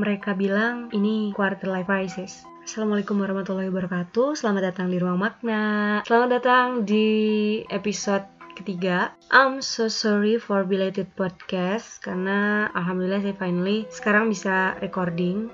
Mereka 0.00 0.32
bilang 0.32 0.88
ini 0.96 1.28
quarter 1.36 1.68
life 1.68 1.84
crisis. 1.84 2.48
Assalamualaikum 2.64 3.20
warahmatullahi 3.20 3.68
wabarakatuh. 3.68 4.32
Selamat 4.32 4.72
datang 4.72 4.88
di 4.88 4.96
Ruang 4.96 5.20
Makna. 5.20 6.00
Selamat 6.08 6.40
datang 6.40 6.88
di 6.88 7.60
episode 7.68 8.24
ketiga. 8.56 9.12
I'm 9.28 9.60
so 9.60 9.92
sorry 9.92 10.40
for 10.40 10.64
belated 10.64 11.12
podcast 11.20 12.00
karena 12.00 12.72
alhamdulillah 12.72 13.20
saya 13.20 13.36
finally 13.36 13.84
sekarang 13.92 14.32
bisa 14.32 14.72
recording. 14.80 15.52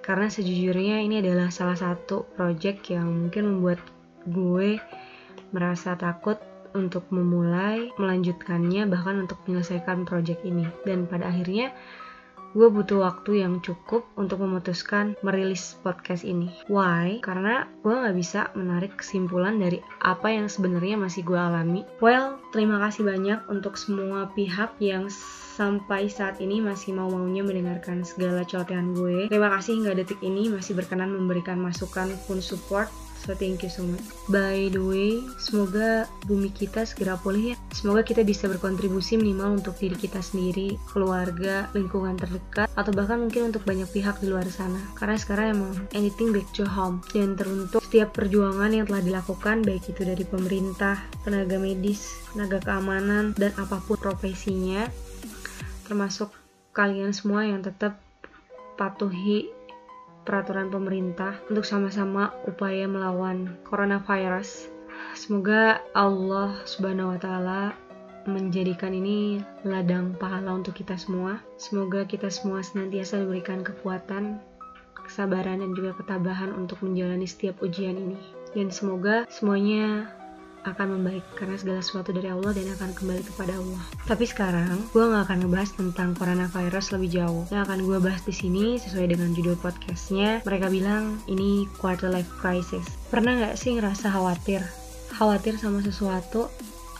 Karena 0.00 0.32
sejujurnya 0.32 1.04
ini 1.04 1.20
adalah 1.20 1.52
salah 1.52 1.76
satu 1.76 2.24
project 2.40 2.88
yang 2.88 3.12
mungkin 3.12 3.52
membuat 3.60 3.84
gue 4.24 4.80
merasa 5.52 5.92
takut 5.92 6.40
untuk 6.72 7.04
memulai, 7.12 7.92
melanjutkannya, 8.00 8.88
bahkan 8.88 9.28
untuk 9.28 9.44
menyelesaikan 9.44 10.08
project 10.08 10.40
ini. 10.40 10.64
Dan 10.88 11.04
pada 11.04 11.28
akhirnya, 11.28 11.76
gue 12.54 12.70
butuh 12.70 13.02
waktu 13.02 13.42
yang 13.42 13.58
cukup 13.60 14.06
untuk 14.14 14.40
memutuskan 14.40 15.18
merilis 15.26 15.74
podcast 15.82 16.22
ini. 16.22 16.54
Why? 16.70 17.18
Karena 17.20 17.66
gue 17.82 17.90
gak 17.90 18.16
bisa 18.16 18.40
menarik 18.54 18.94
kesimpulan 19.02 19.58
dari 19.58 19.82
apa 20.00 20.30
yang 20.30 20.46
sebenarnya 20.46 20.94
masih 20.94 21.26
gue 21.26 21.36
alami. 21.36 21.82
Well, 21.98 22.38
terima 22.54 22.78
kasih 22.78 23.04
banyak 23.04 23.50
untuk 23.50 23.74
semua 23.74 24.30
pihak 24.32 24.78
yang 24.78 25.10
sampai 25.54 26.10
saat 26.10 26.42
ini 26.42 26.58
masih 26.58 26.94
mau-maunya 26.94 27.46
mendengarkan 27.46 28.02
segala 28.02 28.42
celotehan 28.46 28.94
gue. 28.94 29.30
Terima 29.30 29.50
kasih 29.54 29.82
hingga 29.82 29.92
detik 29.98 30.18
ini 30.22 30.50
masih 30.50 30.74
berkenan 30.78 31.14
memberikan 31.14 31.58
masukan 31.58 32.10
pun 32.26 32.38
support 32.38 32.90
So 33.24 33.32
thank 33.32 33.64
you 33.64 33.72
so 33.72 33.88
much. 33.88 34.04
By 34.28 34.68
the 34.68 34.84
way, 34.84 35.24
semoga 35.40 36.04
bumi 36.28 36.52
kita 36.52 36.84
segera 36.84 37.16
pulih 37.16 37.52
ya. 37.52 37.56
Semoga 37.72 38.04
kita 38.04 38.20
bisa 38.20 38.44
berkontribusi 38.52 39.16
minimal 39.16 39.64
untuk 39.64 39.80
diri 39.80 39.96
kita 39.96 40.20
sendiri, 40.20 40.76
keluarga, 40.92 41.72
lingkungan 41.72 42.20
terdekat, 42.20 42.68
atau 42.76 42.92
bahkan 42.92 43.24
mungkin 43.24 43.48
untuk 43.48 43.64
banyak 43.64 43.88
pihak 43.96 44.20
di 44.20 44.28
luar 44.28 44.44
sana. 44.52 44.76
Karena 44.92 45.16
sekarang 45.16 45.56
emang 45.56 45.72
anything 45.96 46.36
back 46.36 46.44
to 46.52 46.68
home. 46.68 47.00
Dan 47.16 47.32
teruntuk 47.32 47.80
setiap 47.80 48.12
perjuangan 48.12 48.68
yang 48.68 48.84
telah 48.84 49.00
dilakukan, 49.00 49.64
baik 49.64 49.88
itu 49.88 50.04
dari 50.04 50.24
pemerintah, 50.28 51.00
tenaga 51.24 51.56
medis, 51.56 52.04
tenaga 52.36 52.60
keamanan, 52.60 53.32
dan 53.40 53.56
apa 53.56 53.80
pun 53.88 53.96
profesinya, 53.96 54.84
termasuk 55.88 56.28
kalian 56.76 57.16
semua 57.16 57.48
yang 57.48 57.64
tetap 57.64 57.96
patuhi 58.74 59.53
peraturan 60.24 60.72
pemerintah 60.72 61.38
untuk 61.52 61.62
sama-sama 61.68 62.32
upaya 62.48 62.88
melawan 62.88 63.54
coronavirus. 63.68 64.72
Semoga 65.14 65.84
Allah 65.94 66.58
Subhanahu 66.66 67.14
wa 67.14 67.18
taala 67.20 67.62
menjadikan 68.24 68.96
ini 68.96 69.44
ladang 69.62 70.16
pahala 70.16 70.56
untuk 70.56 70.74
kita 70.80 70.96
semua. 70.96 71.38
Semoga 71.60 72.08
kita 72.08 72.32
semua 72.32 72.64
senantiasa 72.64 73.20
diberikan 73.20 73.60
kekuatan, 73.60 74.40
kesabaran 75.04 75.60
dan 75.60 75.70
juga 75.76 75.92
ketabahan 76.00 76.50
untuk 76.56 76.80
menjalani 76.80 77.28
setiap 77.28 77.60
ujian 77.60 77.94
ini. 77.94 78.18
Dan 78.56 78.72
semoga 78.72 79.28
semuanya 79.28 80.08
akan 80.64 80.98
membaik 80.98 81.24
karena 81.36 81.56
segala 81.60 81.80
sesuatu 81.84 82.10
dari 82.10 82.32
Allah 82.32 82.52
dan 82.56 82.72
akan 82.72 82.90
kembali 82.96 83.22
kepada 83.22 83.52
Allah. 83.56 83.82
Tapi 84.08 84.24
sekarang 84.24 84.80
gue 84.90 85.04
nggak 85.04 85.24
akan 85.28 85.38
ngebahas 85.44 85.70
tentang 85.76 86.08
coronavirus 86.16 86.86
lebih 86.96 87.10
jauh. 87.20 87.42
Yang 87.52 87.62
akan 87.68 87.78
gue 87.84 87.98
bahas 88.00 88.22
di 88.24 88.34
sini 88.34 88.80
sesuai 88.80 89.12
dengan 89.12 89.30
judul 89.36 89.56
podcastnya. 89.60 90.40
Mereka 90.42 90.66
bilang 90.72 91.20
ini 91.28 91.68
quarter 91.78 92.08
life 92.08 92.32
crisis. 92.40 92.84
Pernah 93.12 93.38
nggak 93.40 93.56
sih 93.60 93.76
ngerasa 93.76 94.08
khawatir? 94.08 94.64
Khawatir 95.14 95.60
sama 95.60 95.84
sesuatu 95.84 96.50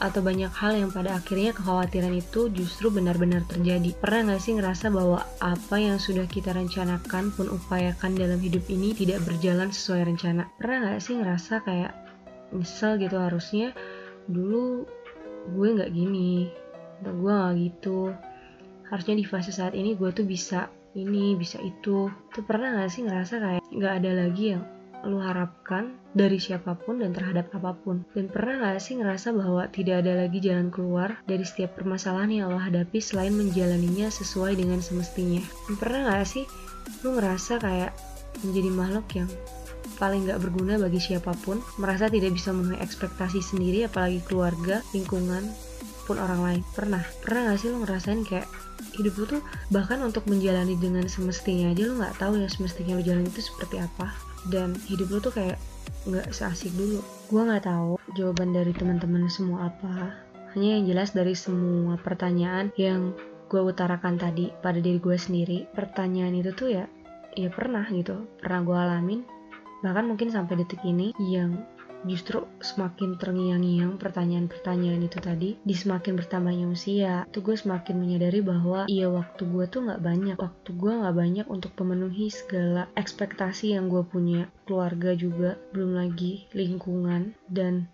atau 0.03 0.21
banyak 0.21 0.51
hal 0.51 0.75
yang 0.75 0.91
pada 0.91 1.17
akhirnya 1.17 1.55
kekhawatiran 1.55 2.15
itu 2.15 2.51
justru 2.51 2.91
benar-benar 2.91 3.47
terjadi. 3.47 3.95
Pernah 3.97 4.35
nggak 4.35 4.43
sih 4.43 4.53
ngerasa 4.59 4.91
bahwa 4.91 5.23
apa 5.39 5.77
yang 5.79 6.03
sudah 6.03 6.27
kita 6.27 6.53
rencanakan 6.53 7.31
pun 7.33 7.47
upayakan 7.49 8.13
dalam 8.19 8.43
hidup 8.43 8.67
ini 8.69 8.93
tidak 8.93 9.23
berjalan 9.23 9.71
sesuai 9.71 10.11
rencana? 10.15 10.51
Pernah 10.59 10.77
nggak 10.91 11.01
sih 11.01 11.15
ngerasa 11.17 11.63
kayak 11.63 12.04
nyesel 12.55 12.97
gitu 13.03 13.19
harusnya 13.19 13.75
dulu 14.31 14.89
gue 15.53 15.69
nggak 15.77 15.93
gini 15.93 16.49
atau 17.03 17.13
gue 17.13 17.33
nggak 17.33 17.55
gitu. 17.61 18.01
Harusnya 18.89 19.15
di 19.19 19.25
fase 19.27 19.51
saat 19.51 19.75
ini 19.77 19.99
gue 19.99 20.11
tuh 20.15 20.25
bisa 20.25 20.71
ini 20.95 21.35
bisa 21.35 21.59
itu. 21.61 22.09
Tuh 22.09 22.45
pernah 22.47 22.79
nggak 22.79 22.91
sih 22.91 23.03
ngerasa 23.05 23.35
kayak 23.43 23.63
nggak 23.69 23.95
ada 24.01 24.11
lagi 24.25 24.45
yang 24.57 24.65
lu 25.05 25.21
harapkan 25.21 26.01
dari 26.17 26.41
siapa 26.41 26.81
pun 26.81 27.05
dan 27.05 27.13
terhadap 27.13 27.53
apa 27.53 27.77
pun? 27.77 28.09
Dan 28.17 28.33
pernah 28.33 28.57
nggak 28.65 28.81
sih 28.81 28.97
ngerasa 28.97 29.37
bahwa 29.37 29.69
tidak 29.69 30.01
ada 30.01 30.25
lagi 30.25 30.41
jalan 30.41 30.73
keluar 30.73 31.21
dari 31.29 31.45
setiap 31.45 31.77
permasalahan 31.77 32.33
yang 32.33 32.49
lo 32.49 32.57
hadapi 32.57 33.05
selain 33.05 33.37
menjalaninya 33.37 34.09
sesuai 34.09 34.57
dengan 34.57 34.81
semestinya? 34.81 35.45
Dan 35.69 35.75
pernah 35.77 36.01
nggak 36.09 36.25
sih 36.25 36.45
lu 37.05 37.21
ngerasa 37.21 37.61
kayak 37.61 37.93
menjadi 38.41 38.71
makhluk 38.73 39.07
yang 39.13 39.31
paling 39.97 40.27
gak 40.29 40.43
berguna 40.43 40.79
bagi 40.79 40.99
siapa 40.99 41.33
pun, 41.43 41.63
merasa 41.79 42.11
tidak 42.11 42.35
bisa 42.35 42.51
memenuhi 42.51 42.83
ekspektasi 42.83 43.41
sendiri, 43.41 43.87
apalagi 43.87 44.21
keluarga, 44.27 44.85
lingkungan, 44.93 45.49
pun 46.05 46.21
orang 46.21 46.41
lain. 46.45 46.61
Pernah? 46.77 47.03
Pernah 47.25 47.41
gak 47.53 47.59
sih 47.65 47.69
lo 47.73 47.83
ngerasain 47.83 48.23
kayak 48.29 48.47
hidup 48.95 49.15
lo 49.19 49.25
tuh 49.39 49.43
bahkan 49.73 49.99
untuk 50.05 50.29
menjalani 50.31 50.79
dengan 50.79 51.09
semestinya 51.09 51.73
aja 51.73 51.83
lo 51.89 51.99
gak 51.99 52.17
tahu 52.21 52.39
yang 52.39 52.53
semestinya 52.53 53.01
lo 53.01 53.03
jalani 53.03 53.29
itu 53.33 53.43
seperti 53.43 53.81
apa. 53.81 54.13
Dan 54.47 54.77
hidup 54.87 55.09
lo 55.11 55.19
tuh 55.25 55.33
kayak 55.35 55.59
gak 56.05 56.29
seasik 56.31 56.71
dulu. 56.77 57.01
Gue 57.33 57.43
gak 57.49 57.65
tahu 57.65 57.97
jawaban 58.15 58.53
dari 58.53 58.77
teman-teman 58.77 59.27
semua 59.33 59.73
apa. 59.73 60.13
Hanya 60.55 60.79
yang 60.79 60.85
jelas 60.87 61.11
dari 61.17 61.35
semua 61.35 61.99
pertanyaan 61.99 62.71
yang 62.79 63.17
gue 63.51 63.61
utarakan 63.61 64.21
tadi 64.21 64.53
pada 64.63 64.79
diri 64.79 65.01
gue 65.01 65.17
sendiri. 65.19 65.67
Pertanyaan 65.73 66.37
itu 66.37 66.53
tuh 66.55 66.69
ya, 66.71 66.85
ya 67.35 67.49
pernah 67.51 67.83
gitu. 67.91 68.29
Pernah 68.39 68.61
gue 68.63 68.79
alamin, 68.79 69.21
bahkan 69.85 70.09
mungkin 70.09 70.33
sampai 70.33 70.65
detik 70.65 70.81
ini 70.89 71.13
yang 71.21 71.61
justru 72.05 72.45
semakin 72.61 73.17
terngiang-ngiang 73.17 73.97
pertanyaan-pertanyaan 73.97 75.03
itu 75.09 75.19
tadi 75.21 75.51
di 75.65 75.75
semakin 75.75 76.21
bertambahnya 76.21 76.69
usia 76.69 77.25
tuh 77.33 77.41
gue 77.41 77.57
semakin 77.57 77.97
menyadari 77.97 78.45
bahwa 78.45 78.85
iya 78.89 79.09
waktu 79.09 79.49
gue 79.49 79.65
tuh 79.69 79.89
nggak 79.89 80.05
banyak. 80.05 80.37
Waktu 80.37 80.71
gue 80.77 80.93
nggak 80.93 81.17
banyak 81.17 81.47
untuk 81.49 81.73
memenuhi 81.81 82.29
segala 82.29 82.89
ekspektasi 82.97 83.77
yang 83.77 83.89
gue 83.89 84.05
punya. 84.05 84.49
Keluarga 84.69 85.17
juga 85.17 85.57
belum 85.73 85.97
lagi 85.97 86.49
lingkungan 86.53 87.37
dan 87.49 87.89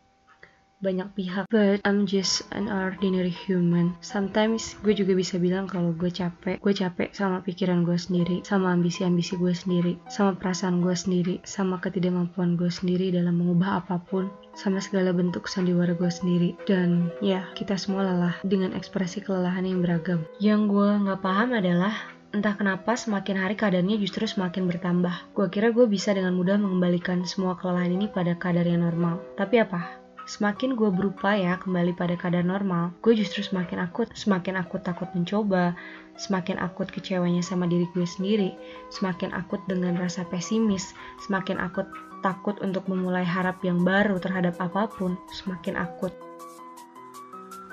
banyak 0.80 1.08
pihak 1.12 1.44
but 1.52 1.78
I'm 1.84 2.08
just 2.08 2.48
an 2.56 2.72
ordinary 2.72 3.32
human 3.32 3.92
sometimes 4.00 4.74
gue 4.80 4.96
juga 4.96 5.12
bisa 5.12 5.36
bilang 5.36 5.68
kalau 5.68 5.92
gue 5.92 6.08
capek 6.08 6.56
gue 6.56 6.74
capek 6.74 7.12
sama 7.12 7.44
pikiran 7.44 7.84
gue 7.84 8.00
sendiri 8.00 8.40
sama 8.42 8.72
ambisi-ambisi 8.72 9.36
gue 9.36 9.52
sendiri 9.52 10.00
sama 10.08 10.34
perasaan 10.40 10.80
gue 10.80 10.96
sendiri 10.96 11.34
sama 11.44 11.78
ketidakmampuan 11.78 12.56
gue 12.56 12.72
sendiri 12.72 13.12
dalam 13.12 13.36
mengubah 13.36 13.84
apa 13.84 14.00
pun 14.00 14.32
sama 14.56 14.80
segala 14.82 15.12
bentuk 15.12 15.46
sandiwara 15.46 15.92
gue 15.92 16.10
sendiri 16.10 16.56
dan 16.64 17.12
ya 17.20 17.44
kita 17.54 17.76
semua 17.76 18.08
lelah 18.08 18.36
dengan 18.42 18.72
ekspresi 18.72 19.20
kelelahan 19.20 19.68
yang 19.68 19.84
beragam 19.84 20.24
yang 20.42 20.66
gue 20.66 20.88
nggak 21.06 21.20
paham 21.20 21.54
adalah 21.54 21.92
Entah 22.30 22.54
kenapa 22.54 22.94
semakin 22.94 23.42
hari 23.42 23.58
keadaannya 23.58 23.98
justru 23.98 24.22
semakin 24.22 24.70
bertambah. 24.70 25.34
Gue 25.34 25.50
kira 25.50 25.74
gue 25.74 25.90
bisa 25.90 26.14
dengan 26.14 26.38
mudah 26.38 26.62
mengembalikan 26.62 27.26
semua 27.26 27.58
kelelahan 27.58 27.90
ini 27.90 28.06
pada 28.06 28.38
kadar 28.38 28.62
yang 28.62 28.86
normal. 28.86 29.18
Tapi 29.34 29.58
apa? 29.58 29.99
Semakin 30.30 30.78
gue 30.78 30.86
berupaya 30.94 31.58
kembali 31.58 31.98
pada 31.98 32.14
kadar 32.14 32.46
normal, 32.46 32.94
gue 33.02 33.18
justru 33.18 33.42
semakin 33.42 33.82
akut, 33.82 34.06
semakin 34.14 34.62
akut 34.62 34.86
takut 34.86 35.10
mencoba, 35.10 35.74
semakin 36.14 36.54
akut 36.62 36.86
kecewanya 36.86 37.42
sama 37.42 37.66
diri 37.66 37.90
gue 37.90 38.06
sendiri, 38.06 38.54
semakin 38.94 39.34
akut 39.34 39.58
dengan 39.66 39.98
rasa 39.98 40.22
pesimis, 40.30 40.94
semakin 41.26 41.58
akut 41.58 41.90
takut 42.22 42.54
untuk 42.62 42.86
memulai 42.86 43.26
harap 43.26 43.58
yang 43.66 43.82
baru 43.82 44.22
terhadap 44.22 44.54
apa 44.62 44.86
pun, 44.86 45.18
semakin 45.34 45.74
akut. 45.74 46.14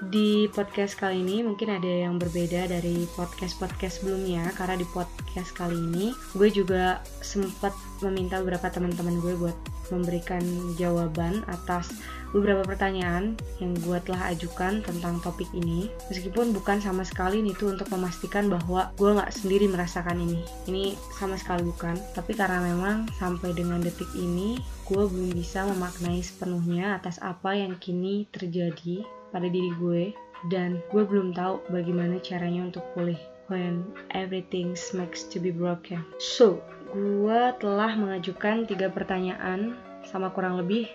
Di 0.09 0.45
podcast 0.53 0.93
kali 0.93 1.25
ini 1.25 1.41
mungkin 1.41 1.73
ada 1.73 1.89
yang 2.09 2.21
berbeda 2.21 2.69
dari 2.69 3.09
podcast-podcast 3.17 4.01
sebelumnya 4.01 4.45
karena 4.53 4.77
di 4.77 4.85
podcast 4.93 5.57
kali 5.57 5.73
ini 5.73 6.13
gue 6.37 6.49
juga 6.53 7.01
sempat 7.25 7.73
meminta 8.05 8.37
beberapa 8.37 8.69
teman-teman 8.69 9.17
gue 9.17 9.33
buat 9.41 9.57
memberikan 9.89 10.43
jawaban 10.77 11.41
atas 11.49 11.97
beberapa 12.35 12.63
pertanyaan 12.63 13.39
yang 13.63 13.71
gue 13.79 13.99
telah 14.03 14.33
ajukan 14.35 14.83
tentang 14.83 15.19
topik 15.23 15.47
ini 15.55 15.87
meskipun 16.11 16.51
bukan 16.51 16.83
sama 16.83 17.07
sekali 17.07 17.39
itu 17.43 17.71
untuk 17.71 17.87
memastikan 17.93 18.51
bahwa 18.51 18.91
gue 18.99 19.15
nggak 19.15 19.31
sendiri 19.31 19.71
merasakan 19.71 20.19
ini. 20.19 20.41
Ini 20.67 20.97
sama 21.15 21.39
sekali 21.39 21.63
bukan 21.63 21.95
tapi 22.11 22.35
karena 22.35 22.59
memang 22.63 23.07
sampai 23.15 23.55
dengan 23.55 23.79
detik 23.79 24.09
ini 24.17 24.59
gue 24.87 25.03
belum 25.07 25.31
bisa 25.35 25.63
memaknai 25.67 26.19
sepenuhnya 26.19 26.99
atas 26.99 27.19
apa 27.23 27.55
yang 27.55 27.75
kini 27.79 28.27
terjadi 28.31 29.03
pada 29.31 29.47
diri 29.47 29.71
gue 29.79 30.03
dan 30.53 30.79
gue 30.93 31.03
belum 31.03 31.33
tahu 31.33 31.63
bagaimana 31.71 32.21
caranya 32.21 32.69
untuk 32.69 32.85
pulih 32.93 33.19
when 33.47 33.87
everything 34.11 34.75
makes 34.91 35.23
to 35.23 35.39
be 35.39 35.51
broken. 35.51 36.03
So 36.19 36.59
gue 36.91 37.41
telah 37.59 37.95
mengajukan 37.99 38.67
tiga 38.67 38.87
pertanyaan 38.87 39.75
sama 40.07 40.31
kurang 40.31 40.55
lebih 40.55 40.87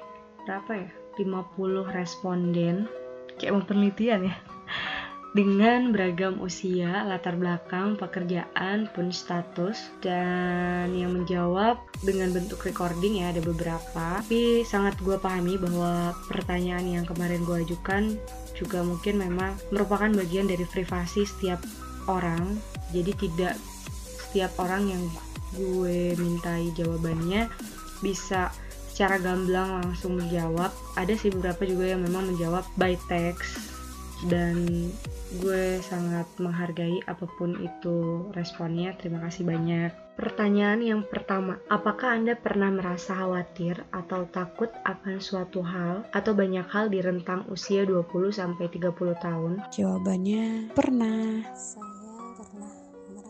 berapa 0.49 0.88
ya 0.88 1.01
50 1.17 1.93
responden 1.93 2.88
kayak 3.37 3.53
mau 3.53 3.64
penelitian 3.64 4.31
ya 4.31 4.37
dengan 5.32 5.97
beragam 5.97 6.44
usia, 6.44 7.09
latar 7.09 7.41
belakang, 7.41 7.97
pekerjaan, 7.97 8.85
pun 8.93 9.09
status 9.09 9.88
dan 10.05 10.93
yang 10.93 11.17
menjawab 11.17 11.81
dengan 12.05 12.37
bentuk 12.37 12.61
recording 12.69 13.25
ya 13.25 13.32
ada 13.32 13.41
beberapa. 13.41 14.20
Tapi 14.20 14.61
sangat 14.69 15.00
gue 15.00 15.17
pahami 15.17 15.56
bahwa 15.56 16.12
pertanyaan 16.29 16.85
yang 16.85 17.05
kemarin 17.09 17.49
gue 17.49 17.64
ajukan 17.64 18.12
juga 18.53 18.85
mungkin 18.85 19.25
memang 19.25 19.56
merupakan 19.73 20.12
bagian 20.12 20.53
dari 20.53 20.69
privasi 20.69 21.25
setiap 21.25 21.64
orang. 22.12 22.61
Jadi 22.93 23.17
tidak 23.17 23.56
setiap 24.29 24.53
orang 24.61 24.93
yang 24.93 25.03
gue 25.56 26.12
mintai 26.20 26.76
jawabannya 26.76 27.49
bisa 28.05 28.53
secara 29.02 29.19
gamblang 29.19 29.82
langsung 29.82 30.14
menjawab. 30.14 30.70
Ada 30.94 31.19
sih 31.19 31.34
beberapa 31.34 31.66
juga 31.66 31.90
yang 31.90 32.06
memang 32.06 32.31
menjawab 32.31 32.62
by 32.78 32.94
text 33.10 33.75
dan 34.31 34.62
gue 35.43 35.82
sangat 35.82 36.22
menghargai 36.38 37.02
apa 37.10 37.26
pun 37.34 37.58
itu 37.58 38.31
responnya. 38.31 38.94
Terima 38.94 39.19
kasih 39.26 39.43
banyak. 39.43 39.90
Pertanyaan 40.14 40.87
yang 40.87 41.02
pertama, 41.02 41.58
apakah 41.66 42.14
Anda 42.14 42.38
pernah 42.38 42.70
merasa 42.70 43.19
khawatir 43.19 43.82
atau 43.90 44.22
takut 44.31 44.70
akan 44.87 45.19
suatu 45.19 45.66
hal 45.66 46.06
atau 46.14 46.31
banyak 46.38 46.70
hal 46.70 46.87
di 46.87 47.02
rentang 47.02 47.43
usia 47.50 47.82
20 47.82 48.06
sampai 48.31 48.70
30 48.70 49.19
tahun? 49.19 49.66
Jawabannya 49.75 50.70
pernah. 50.78 51.43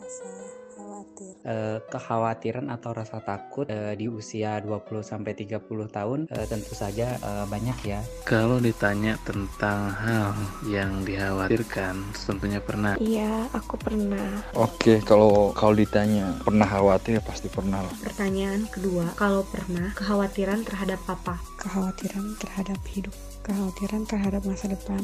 Merasa 0.03 0.27
khawatir. 0.75 1.33
Uh, 1.47 1.79
kekhawatiran 1.87 2.67
atau 2.67 2.91
rasa 2.91 3.23
takut 3.23 3.63
uh, 3.71 3.95
di 3.95 4.11
usia 4.11 4.59
20 4.59 4.99
sampai 4.99 5.31
30 5.31 5.63
tahun 5.87 6.19
uh, 6.27 6.45
tentu 6.51 6.75
saja 6.75 7.15
banyak 7.47 7.77
ya. 7.87 8.03
Kalau 8.27 8.59
ditanya 8.59 9.15
tentang 9.23 9.95
hal 9.95 10.35
yang 10.67 11.07
dikhawatirkan, 11.07 12.03
tentunya 12.11 12.59
pernah. 12.59 12.99
Iya, 12.99 13.47
aku 13.55 13.79
pernah. 13.79 14.43
Oke, 14.59 14.99
kalau 15.07 15.55
kalau 15.55 15.71
ditanya 15.71 16.35
pernah 16.43 16.67
khawatir 16.67 17.15
ya 17.15 17.23
pasti 17.23 17.47
pernah 17.47 17.79
lah. 17.79 17.95
Pertanyaan 18.03 18.67
kedua, 18.67 19.07
kalau 19.15 19.47
pernah 19.47 19.95
kekhawatiran 19.95 20.67
terhadap 20.67 20.99
apa? 21.07 21.39
Kekhawatiran 21.63 22.35
terhadap 22.43 22.79
hidup, 22.91 23.15
kekhawatiran 23.47 24.03
terhadap 24.03 24.43
masa 24.43 24.67
depan, 24.67 24.99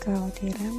kekhawatiran 0.00 0.72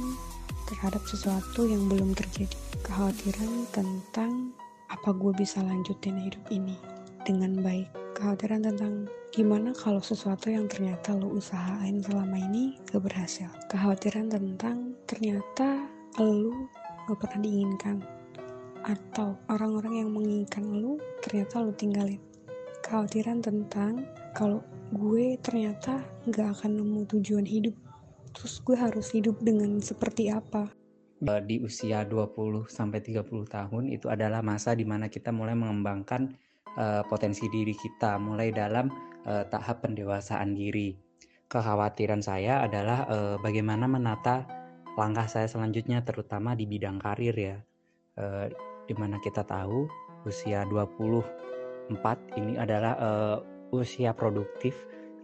terhadap 0.70 1.02
sesuatu 1.02 1.66
yang 1.66 1.90
belum 1.90 2.14
terjadi. 2.14 2.54
Kekhawatiran 2.86 3.66
tentang 3.74 4.54
apa 4.86 5.10
gue 5.10 5.34
bisa 5.34 5.58
lanjutin 5.66 6.14
hidup 6.18 6.42
ini 6.54 6.78
dengan 7.26 7.58
baik. 7.58 7.90
Kekhawatiran 8.14 8.62
tentang 8.62 9.10
gimana 9.34 9.74
kalau 9.74 9.98
sesuatu 9.98 10.50
yang 10.50 10.70
ternyata 10.70 11.14
lo 11.14 11.34
usahain 11.34 11.98
selama 12.02 12.38
ini 12.38 12.78
gak 12.90 13.02
berhasil. 13.02 13.50
Kekhawatiran 13.66 14.30
tentang 14.30 14.94
ternyata 15.10 15.90
lo 16.22 16.66
gak 17.10 17.18
pernah 17.18 17.40
diinginkan. 17.42 17.96
Atau 18.86 19.36
orang-orang 19.50 20.06
yang 20.06 20.10
menginginkan 20.14 20.64
lo 20.70 20.96
ternyata 21.22 21.60
lo 21.60 21.74
tinggalin. 21.74 22.22
Kekhawatiran 22.86 23.42
tentang 23.42 24.06
kalau 24.34 24.62
gue 24.94 25.38
ternyata 25.42 26.02
gak 26.30 26.60
akan 26.60 26.82
nemu 26.82 27.00
tujuan 27.14 27.46
hidup 27.46 27.74
terus 28.34 28.62
gue 28.62 28.76
harus 28.78 29.10
hidup 29.12 29.38
dengan 29.42 29.78
seperti 29.82 30.30
apa 30.30 30.70
di 31.20 31.60
usia 31.60 32.08
20 32.08 32.64
sampai 32.64 33.04
30 33.04 33.28
tahun 33.44 33.84
itu 33.92 34.08
adalah 34.08 34.40
masa 34.40 34.72
di 34.72 34.88
mana 34.88 35.12
kita 35.12 35.28
mulai 35.28 35.52
mengembangkan 35.52 36.32
uh, 36.80 37.04
potensi 37.04 37.44
diri 37.52 37.76
kita 37.76 38.16
mulai 38.16 38.48
dalam 38.48 38.88
uh, 39.28 39.44
tahap 39.44 39.84
pendewasaan 39.84 40.56
diri. 40.56 40.96
Kekhawatiran 41.52 42.24
saya 42.24 42.64
adalah 42.64 43.04
uh, 43.04 43.36
bagaimana 43.36 43.84
menata 43.84 44.48
langkah 44.96 45.28
saya 45.28 45.44
selanjutnya 45.44 46.00
terutama 46.08 46.56
di 46.56 46.64
bidang 46.64 46.96
karir 46.96 47.36
ya. 47.36 47.56
Uh, 48.16 48.48
di 48.88 48.96
mana 48.96 49.20
kita 49.20 49.44
tahu 49.44 49.86
usia 50.24 50.64
24 50.72 51.92
ini 52.40 52.56
adalah 52.56 52.96
uh, 52.96 53.36
usia 53.76 54.16
produktif 54.16 54.72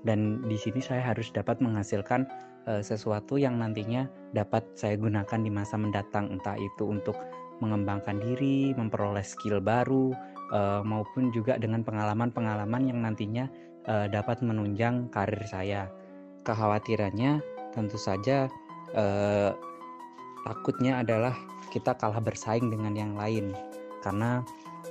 dan 0.07 0.45
di 0.47 0.55
sini 0.61 0.79
saya 0.79 1.03
harus 1.03 1.33
dapat 1.35 1.59
menghasilkan 1.59 2.29
uh, 2.67 2.83
sesuatu 2.83 3.39
yang 3.39 3.59
nantinya 3.59 4.11
dapat 4.35 4.67
saya 4.77 4.99
gunakan 4.99 5.41
di 5.41 5.51
masa 5.51 5.79
mendatang 5.81 6.31
entah 6.35 6.59
itu 6.59 6.85
untuk 6.87 7.17
mengembangkan 7.65 8.21
diri, 8.21 8.77
memperoleh 8.77 9.25
skill 9.25 9.65
baru 9.65 10.13
uh, 10.53 10.85
maupun 10.85 11.33
juga 11.33 11.57
dengan 11.57 11.81
pengalaman-pengalaman 11.81 12.83
yang 12.93 13.01
nantinya 13.01 13.49
uh, 13.89 14.07
dapat 14.11 14.45
menunjang 14.45 15.09
karir 15.09 15.41
saya. 15.49 15.89
Kekhawatirannya 16.45 17.41
tentu 17.73 17.97
saja 17.97 18.47
uh, 18.93 19.51
takutnya 20.45 21.03
adalah 21.03 21.35
kita 21.73 21.97
kalah 21.99 22.23
bersaing 22.23 22.71
dengan 22.71 22.95
yang 22.95 23.19
lain 23.19 23.51
karena 24.05 24.45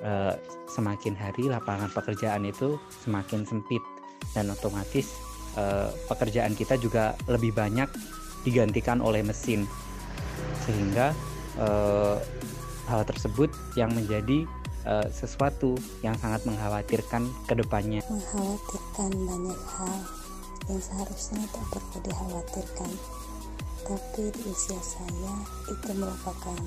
uh, 0.04 0.36
semakin 0.68 1.16
hari 1.16 1.48
lapangan 1.48 1.88
pekerjaan 1.96 2.44
itu 2.44 2.76
semakin 2.92 3.48
sempit 3.48 3.80
dan 4.36 4.52
otomatis 4.52 5.35
uh, 5.56 5.90
pekerjaan 6.12 6.54
kita 6.54 6.80
juga 6.80 7.16
lebih 7.28 7.56
banyak 7.56 7.88
digantikan 8.46 9.02
oleh 9.02 9.26
mesin 9.26 9.66
sehingga 10.64 11.12
uh, 11.58 12.22
hal 12.86 13.02
tersebut 13.06 13.50
yang 13.74 13.90
menjadi 13.94 14.46
uh, 14.86 15.08
sesuatu 15.10 15.76
yang 16.06 16.14
sangat 16.22 16.46
mengkhawatirkan 16.46 17.26
ke 17.50 17.54
depannya. 17.58 18.02
Mengkhawatirkan 18.06 19.12
banyak 19.12 19.62
hal 19.78 19.98
yang 20.70 20.82
seharusnya 20.82 21.44
tak 21.50 21.66
perlu 21.74 21.98
dikhawatirkan. 22.06 22.92
Tapi 23.86 24.24
di 24.34 24.42
usia 24.50 24.82
saya 24.82 25.34
itu 25.70 25.90
merupakan 25.94 26.58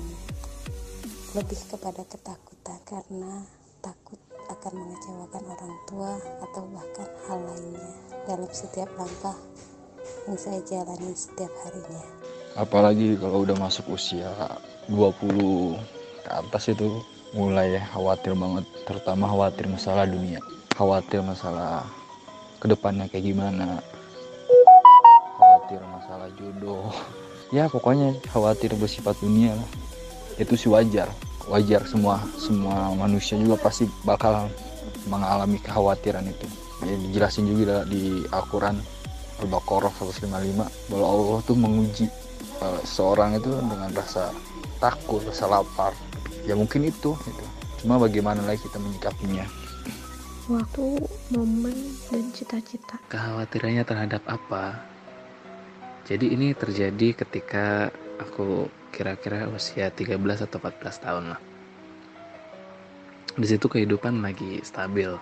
lebih 1.35 1.59
kepada 1.67 2.01
ketakutan 2.07 2.79
karena 2.87 3.43
takut 3.83 4.19
akan 4.59 4.75
mengecewakan 4.75 5.43
orang 5.55 5.73
tua 5.87 6.11
atau 6.43 6.67
bahkan 6.75 7.07
hal 7.31 7.39
lainnya 7.47 7.89
dalam 8.27 8.51
setiap 8.51 8.91
langkah 8.99 9.39
yang 10.27 10.35
saya 10.35 10.59
jalani 10.67 11.15
setiap 11.15 11.47
harinya. 11.63 12.03
Apalagi 12.59 13.15
kalau 13.15 13.47
udah 13.47 13.55
masuk 13.55 13.95
usia 13.95 14.27
20 14.91 15.79
ke 16.27 16.31
atas 16.35 16.75
itu 16.75 16.99
mulai 17.31 17.79
khawatir 17.95 18.35
banget, 18.35 18.67
terutama 18.83 19.31
khawatir 19.31 19.71
masalah 19.71 20.03
dunia, 20.03 20.43
khawatir 20.75 21.23
masalah 21.23 21.87
ke 22.59 22.67
depannya 22.67 23.07
kayak 23.07 23.31
gimana, 23.31 23.79
khawatir 25.39 25.79
masalah 25.87 26.27
jodoh, 26.35 26.91
ya 27.55 27.71
pokoknya 27.71 28.11
khawatir 28.27 28.75
bersifat 28.75 29.15
dunia 29.23 29.55
lah. 29.55 29.69
Itu 30.35 30.59
sih 30.59 30.67
wajar, 30.67 31.07
wajar 31.49 31.81
semua 31.89 32.21
semua 32.37 32.93
manusia 32.93 33.35
juga 33.41 33.57
pasti 33.57 33.89
bakal 34.05 34.47
mengalami 35.09 35.57
kekhawatiran 35.59 36.23
itu. 36.29 36.47
Ya, 36.79 36.95
dijelasin 36.95 37.49
juga 37.49 37.83
di 37.83 38.23
Al-Quran 38.31 38.79
Al-Baqarah 39.43 39.91
155 39.91 40.91
bahwa 40.91 41.05
Allah 41.07 41.39
tuh 41.43 41.57
menguji 41.57 42.07
uh, 42.63 42.79
seorang 42.83 43.35
itu 43.39 43.51
dengan 43.51 43.91
rasa 43.91 44.31
takut, 44.79 45.23
rasa 45.27 45.47
lapar. 45.47 45.91
Ya 46.47 46.55
mungkin 46.55 46.87
itu 46.87 47.15
gitu. 47.15 47.45
cuma 47.83 47.95
bagaimana 47.95 48.43
lagi 48.43 48.59
kita 48.63 48.75
menyikapinya? 48.79 49.47
Waktu, 50.49 50.85
momen, 51.31 51.77
dan 52.09 52.25
cita-cita. 52.33 52.97
Kekhawatirannya 53.07 53.85
terhadap 53.85 54.25
apa? 54.25 54.81
Jadi 56.09 56.33
ini 56.33 56.57
terjadi 56.57 57.21
ketika 57.21 57.93
aku 58.19 58.67
kira-kira 58.91 59.47
usia 59.49 59.89
13 59.89 60.19
atau 60.45 60.59
14 60.59 61.05
tahun 61.05 61.25
lah. 61.35 61.41
Di 63.39 63.47
situ 63.47 63.65
kehidupan 63.71 64.19
lagi 64.19 64.59
stabil. 64.61 65.15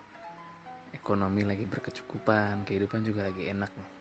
Ekonomi 0.95 1.43
lagi 1.43 1.67
berkecukupan 1.67 2.63
kehidupan 2.63 3.03
juga 3.03 3.27
lagi 3.27 3.51
enak 3.51 3.97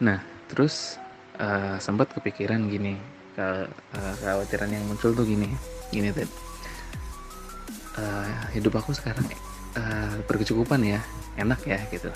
nah 0.00 0.16
terus 0.48 0.96
uh, 1.36 1.76
sempat 1.76 2.08
kepikiran 2.16 2.72
gini 2.72 2.96
ke 3.36 3.68
uh, 3.68 4.14
kekhawatiran 4.16 4.72
yang 4.72 4.84
muncul 4.88 5.12
tuh 5.12 5.28
gini 5.28 5.52
gini 5.92 6.08
tuh 6.08 6.24
uh, 8.00 8.48
hidup 8.56 8.80
aku 8.80 8.96
sekarang 8.96 9.28
uh, 9.76 10.16
berkecukupan 10.24 10.80
ya 10.82 11.00
enak 11.36 11.60
ya 11.68 11.78
gitu. 11.92 12.08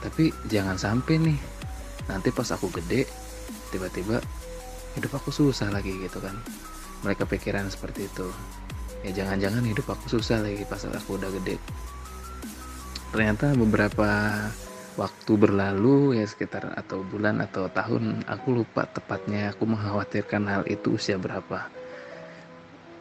Tapi 0.00 0.30
jangan 0.46 0.78
sampai 0.78 1.18
nih 1.18 1.38
nanti 2.06 2.30
pas 2.30 2.46
aku 2.50 2.70
gede 2.70 3.06
tiba-tiba 3.70 4.22
hidup 4.96 5.12
aku 5.20 5.28
susah 5.30 5.68
lagi 5.68 5.92
gitu 6.00 6.18
kan. 6.18 6.34
Mereka 7.04 7.28
pikiran 7.28 7.68
seperti 7.68 8.08
itu. 8.08 8.26
Ya 9.04 9.22
jangan-jangan 9.22 9.62
hidup 9.62 9.86
aku 9.92 10.18
susah 10.18 10.40
lagi 10.40 10.64
pas 10.64 10.80
aku 10.82 11.20
udah 11.20 11.28
gede. 11.42 11.60
Ternyata 13.12 13.52
beberapa 13.54 14.32
waktu 14.96 15.32
berlalu 15.36 16.16
ya 16.16 16.24
sekitar 16.24 16.72
atau 16.72 17.04
bulan 17.04 17.44
atau 17.44 17.68
tahun 17.68 18.24
aku 18.24 18.64
lupa 18.64 18.88
tepatnya 18.88 19.52
aku 19.52 19.68
mengkhawatirkan 19.68 20.42
hal 20.48 20.62
itu 20.66 20.96
usia 20.96 21.20
berapa. 21.20 21.68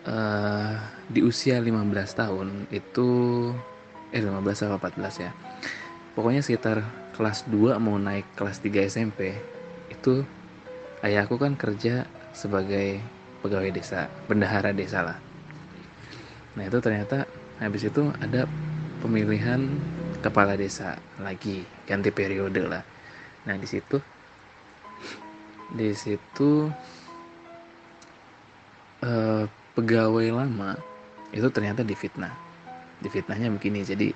Uh, 0.06 0.78
di 1.10 1.26
usia 1.26 1.58
15 1.58 1.74
tahun 2.14 2.70
itu 2.70 3.08
eh 4.14 4.22
15 4.22 4.70
atau 4.70 4.78
14 4.78 5.26
ya 5.26 5.32
pokoknya 6.16 6.42
sekitar 6.42 6.82
kelas 7.14 7.44
2 7.52 7.76
mau 7.78 8.00
naik 8.00 8.26
kelas 8.40 8.64
3 8.64 8.88
SMP 8.88 9.36
itu 9.92 10.24
ayahku 11.04 11.36
kan 11.36 11.60
kerja 11.60 12.08
sebagai 12.32 13.04
pegawai 13.44 13.70
desa 13.76 14.10
bendahara 14.26 14.72
desa 14.72 15.06
lah. 15.06 15.18
Nah 16.56 16.64
itu 16.66 16.80
ternyata 16.80 17.28
habis 17.60 17.86
itu 17.86 18.10
ada 18.24 18.48
pemilihan 19.04 19.62
kepala 20.24 20.58
desa 20.58 20.98
lagi 21.22 21.68
ganti 21.86 22.10
periode 22.10 22.64
lah. 22.66 22.82
Nah 23.46 23.56
di 23.60 23.68
situ 23.68 24.00
di 25.76 25.92
situ 25.94 26.72
eh, 29.04 29.44
pegawai 29.76 30.28
lama 30.32 30.80
itu 31.36 31.48
ternyata 31.52 31.84
difitnah. 31.84 32.32
Difitnahnya 33.04 33.52
begini 33.52 33.84
jadi 33.84 34.16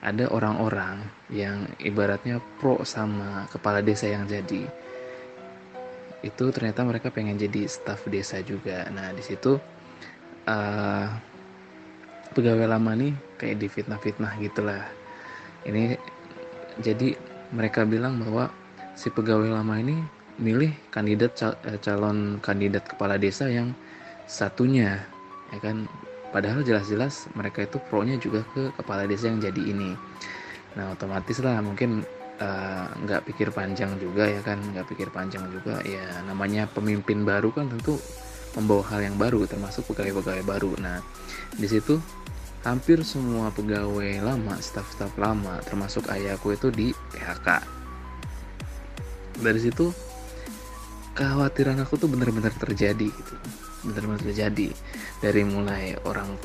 ada 0.00 0.32
orang-orang 0.32 1.04
yang 1.28 1.68
ibaratnya 1.76 2.40
pro 2.56 2.80
sama 2.88 3.44
kepala 3.52 3.84
desa 3.84 4.08
yang 4.08 4.24
jadi. 4.24 4.64
Itu 6.24 6.52
ternyata 6.52 6.84
mereka 6.84 7.12
pengen 7.12 7.36
jadi 7.36 7.68
staf 7.68 8.08
desa 8.08 8.40
juga. 8.40 8.88
Nah 8.88 9.12
di 9.12 9.20
situ 9.20 9.60
uh, 10.48 11.06
pegawai 12.32 12.66
lama 12.68 12.96
nih 12.96 13.12
kayak 13.36 13.60
difitnah-fitnah 13.60 14.32
gitulah. 14.40 14.84
Ini 15.68 16.00
jadi 16.80 17.12
mereka 17.52 17.84
bilang 17.84 18.16
bahwa 18.24 18.48
si 18.96 19.12
pegawai 19.12 19.52
lama 19.52 19.76
ini 19.76 20.00
milih 20.40 20.72
kandidat 20.88 21.36
eh, 21.68 21.76
calon 21.84 22.40
kandidat 22.40 22.88
kepala 22.88 23.20
desa 23.20 23.52
yang 23.52 23.76
satunya 24.24 25.04
ya 25.52 25.58
kan 25.60 25.84
padahal 26.30 26.62
jelas-jelas 26.62 27.30
mereka 27.34 27.66
itu 27.66 27.78
pro-nya 27.90 28.16
juga 28.18 28.46
ke 28.54 28.70
kepala 28.74 29.06
desa 29.06 29.30
yang 29.30 29.42
jadi 29.42 29.62
ini. 29.62 29.94
Nah 30.78 30.94
otomatis 30.94 31.38
lah 31.42 31.58
mungkin 31.62 32.06
eh, 32.38 32.86
nggak 33.04 33.20
uh, 33.20 33.24
pikir 33.26 33.50
panjang 33.50 33.98
juga 33.98 34.26
ya 34.26 34.40
kan 34.40 34.58
nggak 34.62 34.86
pikir 34.90 35.10
panjang 35.10 35.46
juga. 35.50 35.82
Ya 35.82 36.22
namanya 36.24 36.70
pemimpin 36.70 37.26
baru 37.26 37.50
kan 37.50 37.68
tentu 37.68 37.98
membawa 38.54 38.82
hal 38.90 39.06
yang 39.06 39.16
baru 39.18 39.46
termasuk 39.46 39.86
pegawai-pegawai 39.90 40.44
baru. 40.46 40.70
Nah 40.78 41.02
di 41.54 41.66
situ 41.66 41.98
hampir 42.60 43.00
semua 43.08 43.48
pegawai 43.48 44.20
lama 44.20 44.52
staf-staf 44.60 45.16
lama 45.16 45.64
termasuk 45.64 46.04
ayahku 46.12 46.52
itu 46.52 46.68
di 46.68 46.92
PHK 47.16 47.64
dari 49.40 49.60
situ 49.60 49.88
kekhawatiran 51.16 51.80
aku 51.80 51.96
tuh 51.96 52.08
benar-benar 52.12 52.52
terjadi 52.60 53.08
gitu 53.08 53.34
benar-benar 53.84 54.22
terjadi. 54.22 54.68
Dari 55.20 55.42
mulai 55.44 55.96
orang 56.04 56.36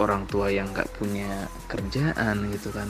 orang 0.00 0.26
tua 0.26 0.48
yang 0.48 0.70
nggak 0.72 0.90
punya 0.96 1.46
kerjaan 1.68 2.48
gitu 2.50 2.72
kan. 2.72 2.88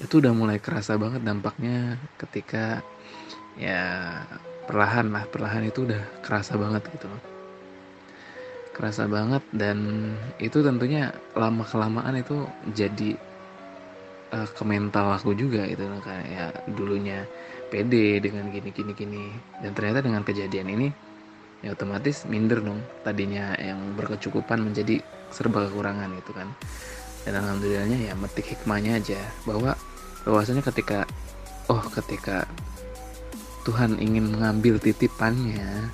Itu 0.00 0.20
udah 0.20 0.32
mulai 0.36 0.60
kerasa 0.60 1.00
banget 1.00 1.24
dampaknya 1.24 1.96
ketika 2.20 2.84
ya 3.60 4.20
perlahan 4.66 5.12
lah 5.12 5.24
perlahan 5.28 5.68
itu 5.68 5.84
udah 5.84 6.02
kerasa 6.24 6.56
banget 6.56 6.82
gitu 6.94 7.06
loh. 7.08 7.22
Kerasa 8.74 9.06
banget 9.06 9.42
dan 9.54 9.78
itu 10.42 10.58
tentunya 10.64 11.14
lama 11.38 11.62
kelamaan 11.62 12.18
itu 12.18 12.42
jadi 12.74 13.14
uh, 14.34 14.48
ke 14.50 14.62
mental 14.66 15.14
aku 15.14 15.30
juga 15.38 15.62
gitu 15.70 15.86
loh 15.86 16.02
kayak 16.02 16.26
ya 16.26 16.46
dulunya 16.74 17.22
pede 17.70 18.18
dengan 18.18 18.50
gini 18.50 18.70
gini 18.74 18.92
gini. 18.92 19.24
Dan 19.62 19.72
ternyata 19.78 20.02
dengan 20.02 20.26
kejadian 20.26 20.68
ini 20.74 20.88
ya 21.64 21.72
otomatis 21.72 22.28
minder 22.28 22.60
dong 22.60 22.84
tadinya 23.00 23.56
yang 23.56 23.96
berkecukupan 23.96 24.60
menjadi 24.60 25.00
serba 25.32 25.64
kekurangan 25.64 26.12
gitu 26.20 26.36
kan. 26.36 26.52
Dan 27.24 27.40
alhamdulillahnya 27.40 28.12
ya 28.12 28.14
metik 28.20 28.52
hikmahnya 28.52 29.00
aja 29.00 29.16
bahwa 29.48 29.72
bahwasanya 30.28 30.60
ketika 30.60 31.08
oh 31.72 31.80
ketika 31.88 32.44
Tuhan 33.64 33.96
ingin 33.96 34.28
mengambil 34.28 34.76
titipannya 34.76 35.88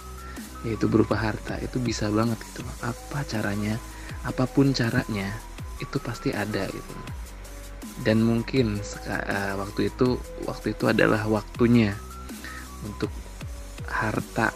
yaitu 0.66 0.90
berupa 0.90 1.14
harta 1.14 1.54
itu 1.62 1.78
bisa 1.78 2.10
banget 2.10 2.36
gitu. 2.50 2.66
Apa 2.82 3.22
caranya? 3.30 3.78
Apa 4.26 4.44
pun 4.50 4.74
caranya 4.74 5.30
itu 5.78 5.96
pasti 6.02 6.34
ada 6.34 6.66
gitu. 6.66 6.94
Dan 8.02 8.26
mungkin 8.26 8.82
uh, 9.06 9.54
waktu 9.54 9.88
itu 9.88 10.18
waktu 10.50 10.74
itu 10.74 10.90
adalah 10.90 11.24
waktunya 11.30 11.94
untuk 12.82 13.12
harta 13.86 14.50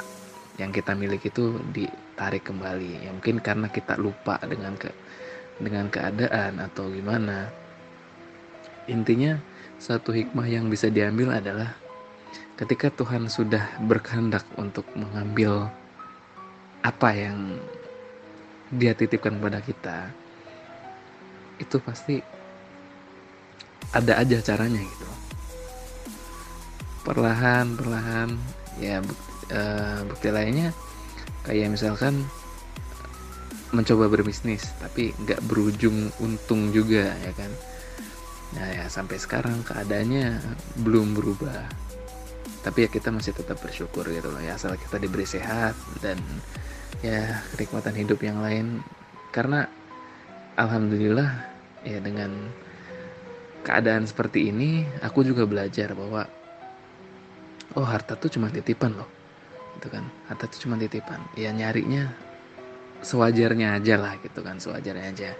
yang 0.58 0.70
kita 0.70 0.94
miliki 0.94 1.30
itu 1.30 1.58
ditarik 1.74 2.46
kembali. 2.46 3.06
Ya 3.06 3.10
mungkin 3.10 3.42
karena 3.42 3.66
kita 3.66 3.98
lupa 3.98 4.38
dengan 4.46 4.78
ke 4.78 4.90
dengan 5.58 5.90
keadaan 5.90 6.62
atau 6.62 6.90
gimana. 6.90 7.50
Intinya 8.86 9.38
satu 9.80 10.14
hikmah 10.14 10.46
yang 10.46 10.70
bisa 10.70 10.90
diambil 10.90 11.34
adalah 11.34 11.74
ketika 12.54 12.90
Tuhan 12.90 13.26
sudah 13.26 13.82
berkehendak 13.82 14.46
untuk 14.54 14.86
mengambil 14.94 15.66
apa 16.84 17.10
yang 17.16 17.58
dia 18.70 18.94
titipkan 18.94 19.38
pada 19.42 19.58
kita 19.58 20.10
itu 21.58 21.76
pasti 21.82 22.18
ada 23.94 24.18
aja 24.18 24.38
caranya 24.42 24.82
gitu. 24.82 25.08
Perlahan 27.04 27.76
perlahan 27.78 28.28
ya 28.80 28.98
uh, 29.50 30.06
bukti 30.08 30.28
lainnya 30.30 30.70
kayak 31.44 31.72
misalkan 31.72 32.24
mencoba 33.74 34.06
berbisnis 34.06 34.70
tapi 34.78 35.10
nggak 35.26 35.42
berujung 35.44 36.08
untung 36.22 36.70
juga 36.70 37.10
ya 37.10 37.32
kan? 37.34 37.50
Nah 38.54 38.66
ya 38.70 38.84
sampai 38.86 39.18
sekarang 39.18 39.66
keadaannya 39.66 40.40
belum 40.86 41.18
berubah. 41.18 41.66
Tapi 42.64 42.86
ya 42.86 42.88
kita 42.88 43.12
masih 43.12 43.36
tetap 43.36 43.60
bersyukur 43.60 44.08
gitu 44.08 44.32
loh 44.32 44.40
ya 44.40 44.56
asal 44.56 44.72
kita 44.78 44.96
diberi 44.96 45.28
sehat 45.28 45.76
dan 46.00 46.16
ya 47.04 47.44
kenikmatan 47.52 47.92
hidup 47.98 48.22
yang 48.22 48.40
lain. 48.40 48.80
Karena 49.34 49.66
alhamdulillah 50.54 51.30
ya 51.82 51.98
dengan 51.98 52.30
keadaan 53.66 54.06
seperti 54.06 54.52
ini 54.52 54.86
aku 55.02 55.26
juga 55.26 55.48
belajar 55.48 55.92
bahwa 55.96 56.28
oh 57.74 57.86
harta 57.86 58.14
tuh 58.14 58.30
cuma 58.30 58.52
titipan 58.52 58.94
loh 58.94 59.08
gitu 59.78 59.88
kan. 59.90 60.04
Harta 60.30 60.44
itu 60.48 60.66
cuma 60.68 60.78
titipan. 60.80 61.20
Ya 61.38 61.50
nyarinya 61.50 62.10
sewajarnya 63.04 63.76
aja 63.76 64.00
lah 64.00 64.16
gitu 64.24 64.40
kan 64.40 64.56
sewajarnya 64.56 65.06
aja. 65.12 65.30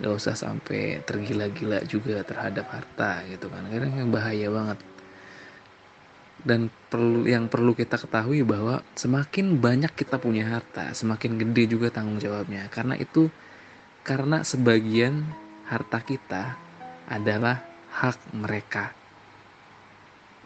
Nggak 0.00 0.12
usah 0.16 0.34
sampai 0.34 1.04
tergila-gila 1.04 1.84
juga 1.84 2.24
terhadap 2.24 2.66
harta 2.72 3.22
gitu 3.28 3.46
kan. 3.52 3.68
Karena 3.68 3.92
yang 3.92 4.10
bahaya 4.10 4.48
banget. 4.48 4.78
Dan 6.42 6.74
perlu 6.90 7.22
yang 7.28 7.46
perlu 7.46 7.70
kita 7.70 8.00
ketahui 8.00 8.42
bahwa 8.42 8.82
semakin 8.98 9.62
banyak 9.62 9.94
kita 9.94 10.18
punya 10.18 10.50
harta 10.50 10.90
semakin 10.90 11.38
gede 11.38 11.78
juga 11.78 11.94
tanggung 11.94 12.18
jawabnya. 12.18 12.66
Karena 12.66 12.98
itu 12.98 13.30
karena 14.02 14.42
sebagian 14.42 15.22
harta 15.70 16.02
kita 16.02 16.58
adalah 17.06 17.62
hak 17.94 18.34
mereka. 18.34 18.90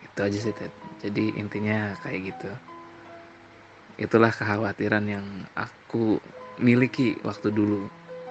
Itu 0.04 0.18
aja 0.20 0.38
sih 0.38 0.52
Ted. 0.52 0.72
jadi 1.00 1.36
intinya 1.36 1.92
kayak 2.00 2.20
gitu 2.32 2.50
itulah 3.96 4.28
kekhawatiran 4.28 5.04
yang 5.08 5.26
aku 5.56 6.20
miliki 6.60 7.16
waktu 7.24 7.52
dulu. 7.52 7.88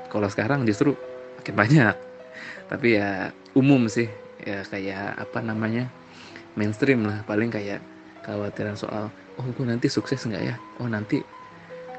Kalau 0.10 0.30
sekarang 0.30 0.66
justru 0.66 0.94
makin 1.42 1.56
banyak. 1.58 1.96
Tapi 2.70 2.88
ya 2.98 3.34
umum 3.58 3.90
sih. 3.90 4.10
Ya 4.46 4.62
kayak 4.66 5.18
apa 5.18 5.42
namanya? 5.42 5.90
Mainstream 6.54 7.06
lah. 7.06 7.26
Paling 7.26 7.50
kayak 7.50 7.82
kekhawatiran 8.22 8.78
soal 8.78 9.10
oh 9.38 9.46
gue 9.46 9.66
nanti 9.66 9.90
sukses 9.90 10.22
nggak 10.26 10.44
ya? 10.46 10.56
Oh 10.82 10.88
nanti 10.90 11.22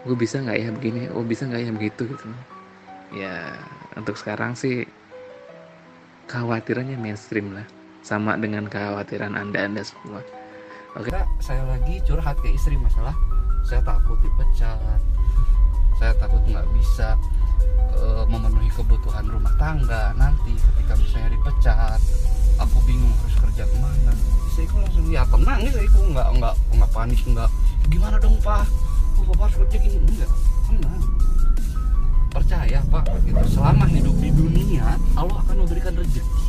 gue 0.06 0.16
bisa 0.16 0.38
nggak 0.38 0.58
ya 0.58 0.68
begini? 0.70 1.10
Oh 1.10 1.26
bisa 1.26 1.46
nggak 1.46 1.62
ya 1.66 1.70
begitu? 1.74 2.02
Gitu. 2.06 2.26
Ya 3.14 3.54
untuk 3.98 4.14
sekarang 4.14 4.54
sih 4.54 4.86
kekhawatirannya 6.30 6.98
mainstream 6.98 7.54
lah. 7.54 7.66
Sama 8.06 8.38
dengan 8.38 8.70
kekhawatiran 8.70 9.34
anda 9.34 9.66
anda 9.66 9.82
semua. 9.82 10.22
Oke. 10.94 11.10
Saya 11.42 11.66
lagi 11.66 11.98
curhat 12.06 12.38
ke 12.38 12.54
istri 12.54 12.78
masalah 12.78 13.12
saya 13.66 13.82
takut 13.82 14.14
dipecat. 14.22 15.00
Saya 15.98 16.14
takut 16.22 16.38
nggak 16.46 16.66
bisa 16.78 17.18
e, 17.98 18.04
memenuhi 18.30 18.70
kebutuhan 18.70 19.26
rumah 19.26 19.50
tangga 19.58 20.14
nanti 20.14 20.54
ketika 20.54 20.94
misalnya 20.94 21.34
dipecat. 21.34 21.98
Aku 22.62 22.78
bingung 22.86 23.10
harus 23.10 23.36
kerja 23.42 23.66
ke 23.66 23.76
mana. 23.82 24.14
Istriku 24.46 24.78
langsung 24.78 25.10
ya 25.10 25.26
tenang 25.26 25.60
nih 25.66 25.70
istriku 25.74 25.98
nggak 26.14 26.28
nggak 26.38 26.54
nggak 26.78 26.90
panik 26.94 27.20
nggak 27.26 27.50
gimana 27.90 28.16
dong 28.22 28.38
pak? 28.38 28.64
Oh, 29.18 29.24
bapak 29.34 29.50
harus 29.50 29.56
kerja 29.66 29.76
gini? 29.82 29.98
Enggak 29.98 30.30
tenang. 30.70 31.02
Percaya 32.30 32.78
pak 32.86 33.04
gitu. 33.26 33.44
Selama 33.50 33.84
hidup 33.90 34.16
di 34.22 34.30
dunia 34.30 34.94
Allah 35.18 35.42
akan 35.42 35.66
memberikan 35.66 35.92
rezeki. 35.98 36.44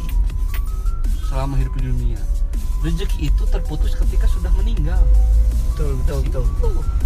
Selama 1.26 1.58
hidup 1.58 1.74
di 1.82 1.84
dunia. 1.90 2.22
Rezeki 2.86 3.34
itu 3.34 3.44
terputus 3.50 3.98
ketika 3.98 4.30
sudah 4.30 4.54
meninggal. 4.54 5.02
Betul 5.74 5.98
betul 6.02 6.20
betul, 6.26 6.44
betul. 6.46 6.97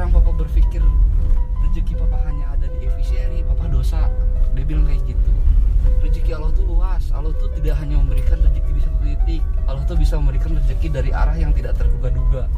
Sekarang 0.00 0.16
papa 0.16 0.32
berpikir 0.32 0.80
rezeki 1.60 1.92
papa 2.00 2.24
hanya 2.24 2.56
ada 2.56 2.72
di 2.72 2.88
efisieri 2.88 3.44
papa 3.44 3.68
dosa. 3.68 4.08
Dia 4.56 4.64
bilang 4.64 4.88
kayak 4.88 5.12
gitu. 5.12 5.32
Rezeki 6.00 6.40
Allah 6.40 6.56
tuh 6.56 6.64
luas. 6.72 7.04
Allah 7.12 7.36
tuh 7.36 7.52
tidak 7.60 7.76
hanya 7.84 8.00
memberikan 8.00 8.40
rezeki 8.40 8.70
di 8.72 8.80
satu 8.80 8.96
titik. 9.04 9.44
Allah 9.68 9.84
tuh 9.84 10.00
bisa 10.00 10.16
memberikan 10.16 10.56
rezeki 10.56 10.88
dari 10.88 11.12
arah 11.12 11.36
yang 11.36 11.52
tidak 11.52 11.76
terduga-duga. 11.76 12.48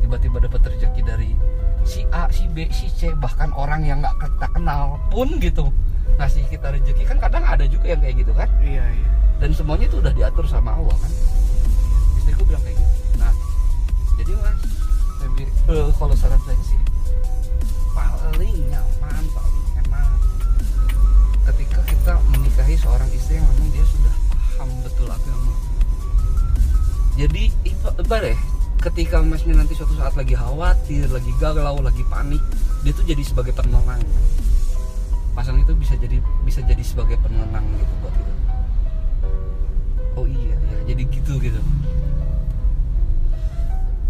Tiba-tiba 0.00 0.40
dapat 0.40 0.72
rezeki 0.72 1.00
dari 1.04 1.36
si 1.84 2.08
A, 2.16 2.32
si 2.32 2.48
B, 2.48 2.64
si 2.72 2.88
C 2.88 3.12
bahkan 3.12 3.52
orang 3.52 3.84
yang 3.84 4.00
nggak 4.00 4.16
kita 4.16 4.48
kenal 4.48 4.96
pun 5.12 5.36
gitu. 5.36 5.68
Ngasih 6.16 6.48
kita 6.48 6.80
rezeki. 6.80 7.04
Kan 7.04 7.20
kadang 7.20 7.44
ada 7.44 7.68
juga 7.68 7.92
yang 7.92 8.00
kayak 8.00 8.24
gitu 8.24 8.32
kan? 8.32 8.48
Iya 8.64 8.88
iya. 8.88 9.08
Dan 9.36 9.52
semuanya 9.52 9.84
itu 9.84 10.00
udah 10.00 10.16
diatur 10.16 10.48
sama 10.48 10.72
Allah 10.72 10.96
kan? 10.96 11.12
Istriku 12.24 12.48
bilang 12.48 12.64
kayak 12.64 12.80
gitu. 12.80 13.20
Nah 13.20 13.32
jadi 14.16 14.32
mas 14.32 14.80
eh, 15.70 15.90
kalau 15.96 16.14
saran 16.16 16.40
jadi 27.20 27.42
iba- 27.68 27.96
ibarat 28.00 28.32
ya 28.32 28.38
ketika 28.80 29.20
masnya 29.20 29.60
nanti 29.60 29.76
suatu 29.76 29.92
saat 30.00 30.16
lagi 30.16 30.32
khawatir 30.32 31.04
lagi 31.12 31.28
galau 31.36 31.84
lagi 31.84 32.00
panik 32.08 32.40
dia 32.80 32.96
tuh 32.96 33.04
jadi 33.04 33.20
sebagai 33.20 33.52
penenang 33.52 34.00
pasangan 35.36 35.60
itu 35.60 35.76
bisa 35.76 35.94
jadi 36.00 36.16
bisa 36.48 36.64
jadi 36.64 36.80
sebagai 36.80 37.20
penenang 37.20 37.62
gitu 37.76 37.92
buat 38.00 38.12
kita. 38.16 38.34
Oh 40.16 40.26
iya 40.26 40.56
ya 40.56 40.78
jadi 40.92 41.02
gitu 41.12 41.32
gitu. 41.38 41.60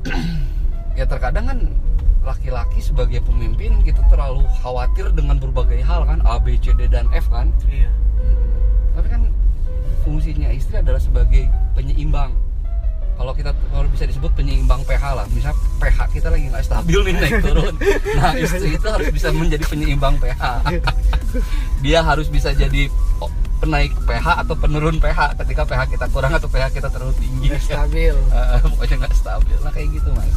Ya 0.98 1.08
terkadang 1.08 1.48
kan 1.48 1.58
laki-laki 2.20 2.84
sebagai 2.84 3.24
pemimpin 3.24 3.72
kita 3.80 4.04
terlalu 4.12 4.44
khawatir 4.60 5.08
dengan 5.16 5.40
berbagai 5.40 5.80
hal 5.80 6.04
kan 6.04 6.20
A 6.28 6.36
B 6.36 6.60
C 6.60 6.76
D 6.76 6.92
dan 6.92 7.08
F 7.14 7.30
kan. 7.32 7.48
Iya. 7.64 7.88
Tapi 8.96 9.08
kan 9.08 9.22
fungsinya 10.04 10.52
istri 10.52 10.76
adalah 10.76 11.00
sebagai 11.00 11.48
penyeimbang 11.72 12.36
kalau 13.20 13.36
kita 13.36 13.52
kalau 13.52 13.84
bisa 13.92 14.08
disebut 14.08 14.32
penyeimbang 14.32 14.80
pH 14.88 15.04
lah. 15.12 15.28
Misal 15.36 15.52
pH 15.76 16.08
kita 16.08 16.32
lagi 16.32 16.48
nggak 16.48 16.64
stabil 16.64 17.00
nih 17.04 17.14
naik 17.20 17.36
turun. 17.44 17.74
Nah 18.16 18.32
istri 18.40 18.72
itu 18.72 18.88
harus 18.88 19.08
bisa 19.12 19.28
menjadi 19.28 19.64
penyeimbang 19.68 20.16
pH 20.16 20.42
dia 21.84 22.00
harus 22.00 22.32
bisa 22.32 22.56
jadi 22.56 22.88
oh, 23.20 23.28
penaik 23.60 23.92
pH 24.08 24.40
atau 24.40 24.56
penurun 24.56 24.96
pH 24.96 25.36
ketika 25.44 25.68
pH 25.68 25.80
kita 25.92 26.06
kurang 26.08 26.32
atau 26.32 26.48
pH 26.48 26.72
kita 26.72 26.88
terlalu 26.88 27.12
tinggi. 27.20 27.52
Nggak 27.52 27.60
stabil. 27.60 28.16
Eh, 28.40 28.60
pokoknya 28.64 28.96
nggak 29.04 29.12
stabil. 29.12 29.56
Nah 29.60 29.72
kayak 29.76 29.88
gitu 30.00 30.08
mas. 30.16 30.36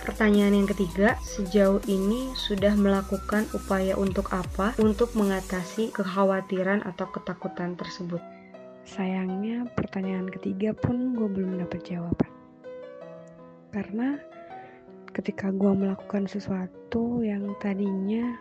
Pertanyaan 0.00 0.56
yang 0.56 0.68
ketiga, 0.72 1.20
sejauh 1.20 1.84
ini 1.84 2.32
sudah 2.32 2.72
melakukan 2.72 3.44
upaya 3.52 3.92
untuk 4.00 4.32
apa? 4.32 4.72
Untuk 4.80 5.12
mengatasi 5.12 5.92
kekhawatiran 5.92 6.80
atau 6.88 7.12
ketakutan 7.12 7.76
tersebut? 7.76 8.39
Sayangnya 8.84 9.68
pertanyaan 9.76 10.28
ketiga 10.32 10.72
pun 10.72 11.14
gue 11.14 11.28
belum 11.28 11.60
dapat 11.60 11.80
jawaban. 11.84 12.32
Karena 13.70 14.18
ketika 15.10 15.50
gue 15.50 15.72
melakukan 15.74 16.30
sesuatu 16.30 17.20
yang 17.20 17.54
tadinya 17.58 18.38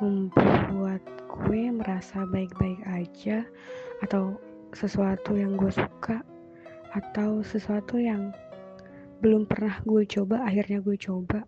membuat 0.00 1.02
gue 1.30 1.70
merasa 1.70 2.26
baik-baik 2.26 2.82
aja 2.90 3.46
atau 4.02 4.34
sesuatu 4.74 5.36
yang 5.38 5.54
gue 5.54 5.70
suka 5.70 6.22
atau 6.90 7.42
sesuatu 7.46 8.00
yang 8.00 8.34
belum 9.20 9.46
pernah 9.46 9.78
gue 9.84 10.02
coba 10.08 10.42
akhirnya 10.48 10.80
gue 10.82 10.96
coba 10.96 11.44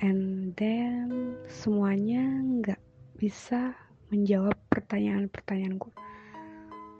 and 0.00 0.54
then 0.56 1.36
semuanya 1.50 2.22
nggak 2.22 2.82
bisa 3.18 3.74
menjawab 4.12 4.54
pertanyaan-pertanyaan 4.68 5.80
gue 5.80 5.92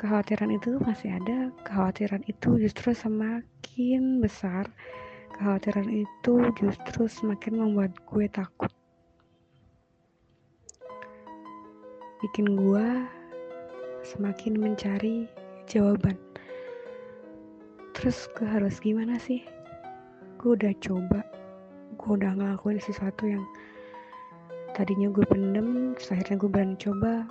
kekhawatiran 0.03 0.51
itu 0.51 0.83
masih 0.83 1.15
ada. 1.15 1.55
Kekhawatiran 1.63 2.27
itu 2.27 2.59
justru 2.59 2.91
semakin 2.91 4.19
besar. 4.19 4.67
Kekhawatiran 5.39 5.87
itu 5.87 6.35
justru 6.59 7.07
semakin 7.07 7.63
membuat 7.63 7.95
gue 8.11 8.27
takut. 8.27 8.75
Bikin 12.19 12.51
gue 12.59 12.87
semakin 14.03 14.59
mencari 14.59 15.31
jawaban. 15.71 16.19
Terus 17.95 18.27
gue 18.35 18.47
harus 18.51 18.83
gimana 18.83 19.23
sih? 19.23 19.47
Gue 20.43 20.59
udah 20.59 20.75
coba. 20.83 21.23
Gue 21.95 22.19
udah 22.19 22.35
ngelakuin 22.35 22.83
sesuatu 22.83 23.31
yang 23.31 23.47
tadinya 24.73 25.13
gue 25.13 25.25
pendem 25.29 25.93
terus 25.97 26.09
akhirnya 26.13 26.37
gue 26.41 26.51
berani 26.51 26.77
coba. 26.81 27.29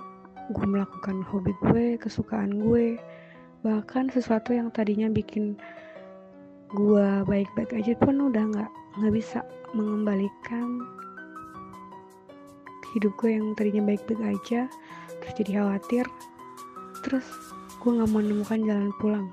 Gue 0.50 0.66
melakukan 0.66 1.22
hobi 1.30 1.52
gue 1.66 1.98
kesukaan 1.98 2.62
gue. 2.62 2.98
Bahkan 3.62 4.10
sesuatu 4.10 4.54
yang 4.54 4.70
tadinya 4.74 5.06
bikin 5.10 5.58
gue 6.72 7.08
baik-baik 7.28 7.76
aja 7.76 7.92
pun 8.00 8.32
udah 8.32 8.42
nggak 8.48 8.70
nggak 8.98 9.12
bisa 9.12 9.44
mengembalikan 9.76 10.80
hidup 12.96 13.12
gue 13.20 13.36
yang 13.36 13.52
tadinya 13.56 13.92
baik-baik 13.92 14.20
aja 14.20 14.68
terus 15.20 15.34
jadi 15.38 15.62
khawatir. 15.62 16.06
Terus 17.02 17.26
gue 17.82 17.90
nggak 17.90 18.10
menemukan 18.10 18.60
jalan 18.62 18.90
pulang 19.02 19.26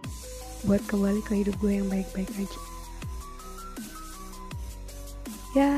buat 0.67 0.83
kembali 0.91 1.23
ke 1.23 1.39
hidup 1.39 1.55
gue 1.63 1.79
yang 1.79 1.87
baik-baik 1.87 2.29
aja. 2.35 2.61
Ya 5.57 5.73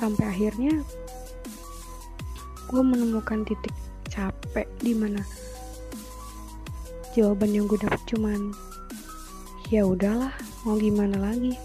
sampai 0.00 0.24
akhirnya 0.30 0.80
gue 2.70 2.82
menemukan 2.86 3.42
titik 3.42 3.74
capek 4.06 4.70
di 4.78 4.94
mana 4.94 5.26
jawaban 7.10 7.50
yang 7.50 7.66
gue 7.66 7.82
dapet 7.82 7.98
cuman 8.14 8.54
ya 9.74 9.82
udahlah 9.82 10.30
mau 10.62 10.78
gimana 10.78 11.18
lagi? 11.18 11.58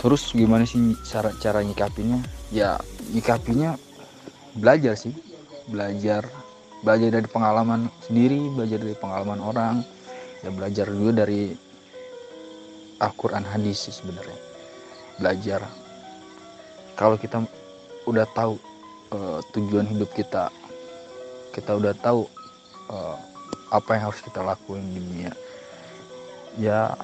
Terus 0.00 0.32
gimana 0.32 0.64
sih 0.64 0.96
cara 1.04 1.28
cara 1.44 1.60
nyikapinya? 1.60 2.24
Ya 2.48 2.80
nyikapinya 3.12 3.76
belajar 4.56 4.96
sih. 4.96 5.12
Belajar 5.68 6.24
belajar 6.80 7.08
dari 7.20 7.28
pengalaman 7.28 7.92
sendiri 8.00 8.48
belajar 8.56 8.80
dari 8.80 8.96
pengalaman 8.96 9.40
orang. 9.44 9.74
Ya 10.40 10.48
belajar 10.48 10.88
juga 10.88 11.26
dari 11.26 11.52
Al-Quran 12.96 13.44
hadis 13.44 13.92
sebenarnya. 13.92 14.40
Belajar. 15.20 15.60
Kalau 16.96 17.20
kita 17.20 17.44
udah 18.08 18.24
tahu 18.32 18.56
eh, 19.12 19.38
tujuan 19.54 19.86
hidup 19.86 20.10
kita. 20.14 20.50
Kita 21.54 21.76
udah 21.78 21.92
tahu 21.98 22.26
eh, 22.90 23.16
apa 23.70 23.88
yang 23.98 24.10
harus 24.10 24.20
kita 24.22 24.40
lakuin 24.42 24.86
di 24.94 25.00
dunia. 25.02 25.32
Ya 26.56 26.94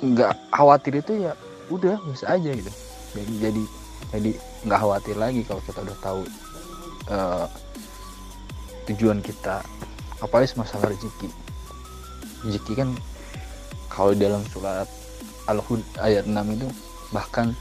nggak 0.00 0.32
khawatir 0.50 0.98
itu 0.98 1.28
ya 1.28 1.32
udah 1.68 2.00
bisa 2.10 2.26
aja 2.32 2.50
gitu. 2.50 2.72
Jadi 3.14 3.32
jadi 3.38 3.62
jadi 4.10 4.30
nggak 4.66 4.80
khawatir 4.80 5.16
lagi 5.16 5.40
kalau 5.46 5.62
kita 5.64 5.80
udah 5.84 5.98
tahu 6.02 6.22
eh, 7.10 7.46
tujuan 8.90 9.20
kita. 9.22 9.62
Apalagi 10.20 10.52
masalah 10.56 10.92
rezeki. 10.92 11.28
Rezeki 12.44 12.72
kan 12.76 12.88
kalau 13.88 14.12
dalam 14.16 14.44
surat 14.48 14.88
Al-Hud 15.48 15.82
ayat 15.98 16.28
6 16.28 16.56
itu 16.56 16.68
bahkan 17.10 17.52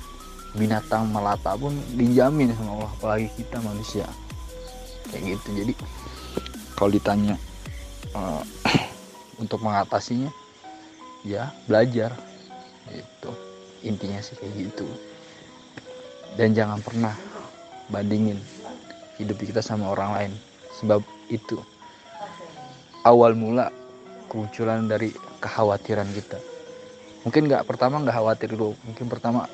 binatang 0.58 1.10
melata 1.14 1.54
pun 1.54 1.76
dijamin 1.94 2.54
sama 2.58 2.82
Allah 2.82 2.92
apalagi 2.98 3.28
kita 3.38 3.58
manusia. 3.62 4.08
Kayak 5.10 5.38
gitu. 5.38 5.50
Jadi 5.66 5.74
kalau 6.74 6.90
ditanya 6.94 7.36
eh, 8.14 8.44
untuk 9.42 9.62
mengatasinya 9.62 10.32
ya 11.26 11.54
belajar. 11.70 12.16
Itu 12.90 13.32
intinya 13.86 14.18
sih 14.24 14.34
kayak 14.38 14.54
gitu. 14.58 14.88
Dan 16.34 16.58
jangan 16.58 16.82
pernah 16.82 17.14
bandingin 17.90 18.38
hidup 19.22 19.38
kita 19.38 19.62
sama 19.62 19.94
orang 19.94 20.12
lain. 20.18 20.34
Sebab 20.82 21.02
itu 21.30 21.62
awal 23.06 23.38
mula 23.38 23.70
kemunculan 24.30 24.90
dari 24.90 25.14
kekhawatiran 25.42 26.10
kita. 26.14 26.40
Mungkin 27.28 27.52
nggak 27.52 27.68
pertama 27.68 28.00
nggak 28.02 28.16
khawatir 28.16 28.50
dulu. 28.56 28.74
Mungkin 28.88 29.06
pertama 29.12 29.46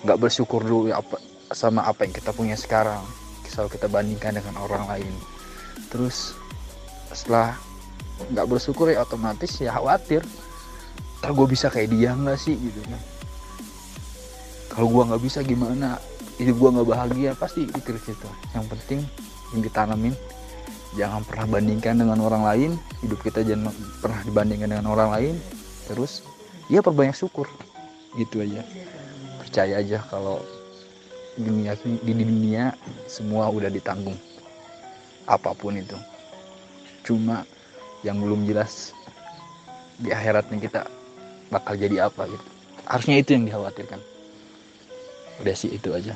nggak 0.00 0.18
bersyukur 0.18 0.64
dulu 0.64 0.88
apa 0.92 1.20
sama 1.52 1.84
apa 1.84 2.06
yang 2.06 2.14
kita 2.14 2.32
punya 2.32 2.56
sekarang. 2.56 3.02
Selalu 3.50 3.76
kita 3.76 3.86
bandingkan 3.90 4.38
dengan 4.38 4.62
orang 4.62 4.86
lain. 4.86 5.14
Terus 5.90 6.32
setelah 7.10 7.58
nggak 8.30 8.46
bersyukur 8.46 8.88
ya 8.88 9.02
otomatis 9.02 9.58
ya 9.58 9.74
khawatir. 9.74 10.22
Kalau 11.20 11.34
gue 11.44 11.52
bisa 11.52 11.68
kayak 11.68 11.92
dia 11.92 12.16
nggak 12.16 12.38
sih 12.38 12.56
gitu 12.56 12.80
kan? 12.86 13.02
Kalau 14.72 14.88
gue 14.88 15.02
nggak 15.12 15.22
bisa 15.22 15.44
gimana? 15.44 16.00
Hidup 16.40 16.56
gue 16.56 16.70
nggak 16.80 16.88
bahagia 16.88 17.30
pasti 17.36 17.68
pikir 17.68 18.00
gitu. 18.00 18.28
Yang 18.56 18.66
penting 18.72 19.00
yang 19.52 19.60
ditanamin 19.66 20.14
jangan 20.96 21.22
pernah 21.26 21.46
bandingkan 21.50 21.98
dengan 22.00 22.18
orang 22.24 22.46
lain. 22.46 22.70
Hidup 23.04 23.20
kita 23.20 23.44
jangan 23.44 23.74
pernah 24.00 24.22
dibandingkan 24.24 24.70
dengan 24.72 24.86
orang 24.88 25.10
lain. 25.12 25.34
Terus 25.90 26.24
ya 26.72 26.80
perbanyak 26.80 27.18
syukur. 27.18 27.50
Gitu 28.16 28.40
aja 28.40 28.64
percaya 29.50 29.82
aja 29.82 29.98
kalau 30.06 30.38
dunia 31.34 31.74
di 31.82 32.14
dunia 32.14 32.70
semua 33.10 33.50
udah 33.50 33.66
ditanggung. 33.66 34.14
Apa 35.26 35.50
pun 35.58 35.74
itu. 35.74 35.98
Cuma 37.02 37.42
yang 38.06 38.22
belum 38.22 38.46
jelas 38.46 38.94
di 39.98 40.14
akhiratnya 40.14 40.54
kita 40.62 40.80
bakal 41.50 41.74
jadi 41.74 42.06
apa 42.06 42.30
gitu. 42.30 42.46
Harusnya 42.86 43.18
itu 43.18 43.34
yang 43.34 43.44
dikhawatirkan. 43.50 43.98
Udah 45.42 45.54
sih 45.58 45.74
itu 45.74 45.90
aja. 45.98 46.14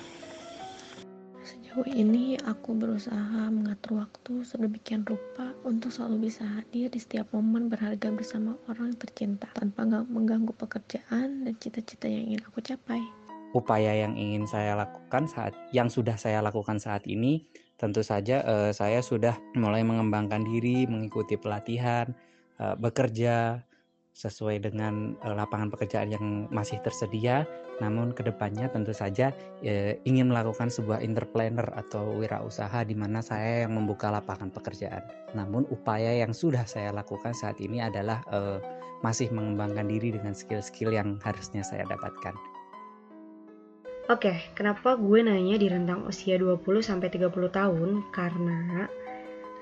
Sejauh 1.42 1.90
ini 1.90 2.38
aku 2.46 2.70
berusaha 2.78 3.50
mengatur 3.50 4.06
waktu 4.06 4.46
sedemikian 4.46 5.02
rupa 5.02 5.50
untuk 5.66 5.90
selalu 5.90 6.30
bisa 6.30 6.46
hadir 6.46 6.86
di 6.86 7.02
setiap 7.02 7.26
momen 7.34 7.66
berharga 7.66 8.14
bersama 8.14 8.54
orang 8.70 8.94
tercinta 8.94 9.50
tanpa 9.58 9.82
mengganggu 10.06 10.54
pekerjaan 10.54 11.50
dan 11.50 11.54
cita-cita 11.58 12.06
yang 12.06 12.30
ingin 12.30 12.46
aku 12.46 12.62
capai. 12.62 13.02
Upaya 13.54 13.94
yang 13.94 14.18
ingin 14.18 14.50
saya 14.50 14.74
lakukan 14.74 15.30
saat 15.30 15.54
yang 15.70 15.86
sudah 15.86 16.18
saya 16.18 16.42
lakukan 16.42 16.82
saat 16.82 17.06
ini 17.06 17.46
tentu 17.78 18.02
saja 18.02 18.42
eh, 18.42 18.72
saya 18.74 18.98
sudah 18.98 19.38
mulai 19.54 19.86
mengembangkan 19.86 20.42
diri, 20.42 20.90
mengikuti 20.90 21.38
pelatihan, 21.38 22.10
eh, 22.58 22.74
bekerja 22.74 23.62
sesuai 24.14 24.58
dengan 24.66 25.14
eh, 25.22 25.34
lapangan 25.34 25.70
pekerjaan 25.70 26.10
yang 26.10 26.50
masih 26.50 26.82
tersedia 26.82 27.46
namun 27.82 28.14
ke 28.14 28.22
depannya 28.22 28.70
tentu 28.70 28.94
saja 28.94 29.34
e, 29.64 29.98
ingin 30.06 30.30
melakukan 30.30 30.70
sebuah 30.70 31.02
entrepreneur 31.02 31.66
atau 31.74 32.14
wirausaha 32.22 32.86
di 32.86 32.94
mana 32.94 33.18
saya 33.18 33.66
yang 33.66 33.74
membuka 33.74 34.14
lapangan 34.14 34.54
pekerjaan. 34.54 35.02
Namun 35.34 35.66
upaya 35.74 36.14
yang 36.14 36.30
sudah 36.30 36.62
saya 36.68 36.94
lakukan 36.94 37.34
saat 37.34 37.58
ini 37.58 37.82
adalah 37.82 38.22
e, 38.30 38.62
masih 39.02 39.28
mengembangkan 39.34 39.90
diri 39.90 40.14
dengan 40.14 40.32
skill-skill 40.32 40.94
yang 40.94 41.18
harusnya 41.20 41.66
saya 41.66 41.82
dapatkan. 41.90 42.53
Oke, 44.04 44.52
kenapa 44.52 45.00
gue 45.00 45.24
nanya 45.24 45.56
di 45.56 45.64
rentang 45.64 46.04
usia 46.04 46.36
20 46.36 46.60
sampai 46.84 47.08
30 47.08 47.32
tahun? 47.48 48.04
Karena 48.12 48.84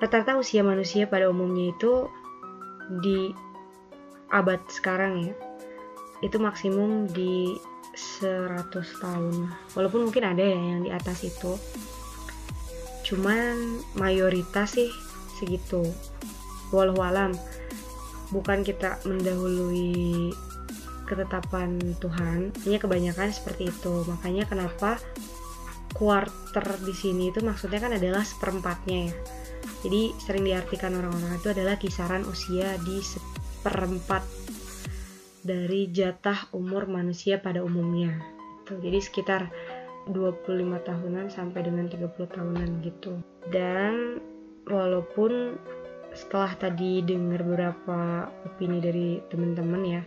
rata-rata 0.02 0.35
usia 0.35 0.66
manusia 0.66 1.07
pada 1.07 1.31
umumnya 1.31 1.70
itu 1.70 2.11
di 2.98 3.31
abad 4.35 4.59
sekarang 4.66 5.31
ya. 5.31 5.35
Itu 6.26 6.42
maksimum 6.42 7.07
di 7.14 7.55
100 7.92 8.72
tahun 8.72 9.52
walaupun 9.76 10.09
mungkin 10.09 10.24
ada 10.24 10.40
ya 10.40 10.57
yang 10.57 10.81
di 10.81 10.90
atas 10.90 11.28
itu 11.28 11.61
cuman 13.05 13.85
mayoritas 14.00 14.81
sih 14.81 14.88
segitu 15.37 15.85
walau 16.72 16.96
alam 17.05 17.37
bukan 18.33 18.64
kita 18.64 18.96
mendahului 19.05 20.33
ketetapan 21.12 21.77
Tuhan 22.01 22.57
hanya 22.64 22.79
kebanyakan 22.81 23.29
seperti 23.29 23.68
itu. 23.68 24.09
Makanya 24.09 24.48
kenapa 24.48 24.96
quarter 25.92 26.81
di 26.81 26.96
sini 26.96 27.29
itu 27.29 27.44
maksudnya 27.44 27.85
kan 27.85 27.92
adalah 27.92 28.25
seperempatnya 28.25 29.12
ya. 29.12 29.14
Jadi 29.85 30.03
sering 30.16 30.48
diartikan 30.48 30.96
orang-orang 30.96 31.37
itu 31.37 31.48
adalah 31.53 31.77
kisaran 31.77 32.25
usia 32.25 32.81
di 32.81 33.05
seperempat 33.05 34.25
dari 35.44 35.90
jatah 35.90 36.48
umur 36.57 36.88
manusia 36.88 37.37
pada 37.37 37.61
umumnya. 37.61 38.16
Gitu. 38.62 38.79
jadi 38.79 38.98
sekitar 39.03 39.42
25 40.07 40.46
tahunan 40.87 41.27
sampai 41.35 41.61
dengan 41.66 41.90
30 41.90 42.14
tahunan 42.31 42.68
gitu. 42.87 43.18
Dan 43.51 44.22
walaupun 44.70 45.59
setelah 46.14 46.55
tadi 46.57 47.03
dengar 47.03 47.42
beberapa 47.42 48.31
opini 48.46 48.79
dari 48.79 49.09
teman-teman 49.33 49.83
ya 49.83 50.03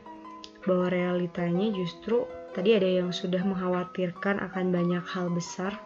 bahwa 0.65 0.89
realitanya 0.89 1.71
justru 1.73 2.25
tadi 2.53 2.77
ada 2.77 2.89
yang 3.01 3.09
sudah 3.13 3.41
mengkhawatirkan 3.45 4.41
akan 4.51 4.73
banyak 4.73 5.05
hal 5.05 5.29
besar 5.29 5.77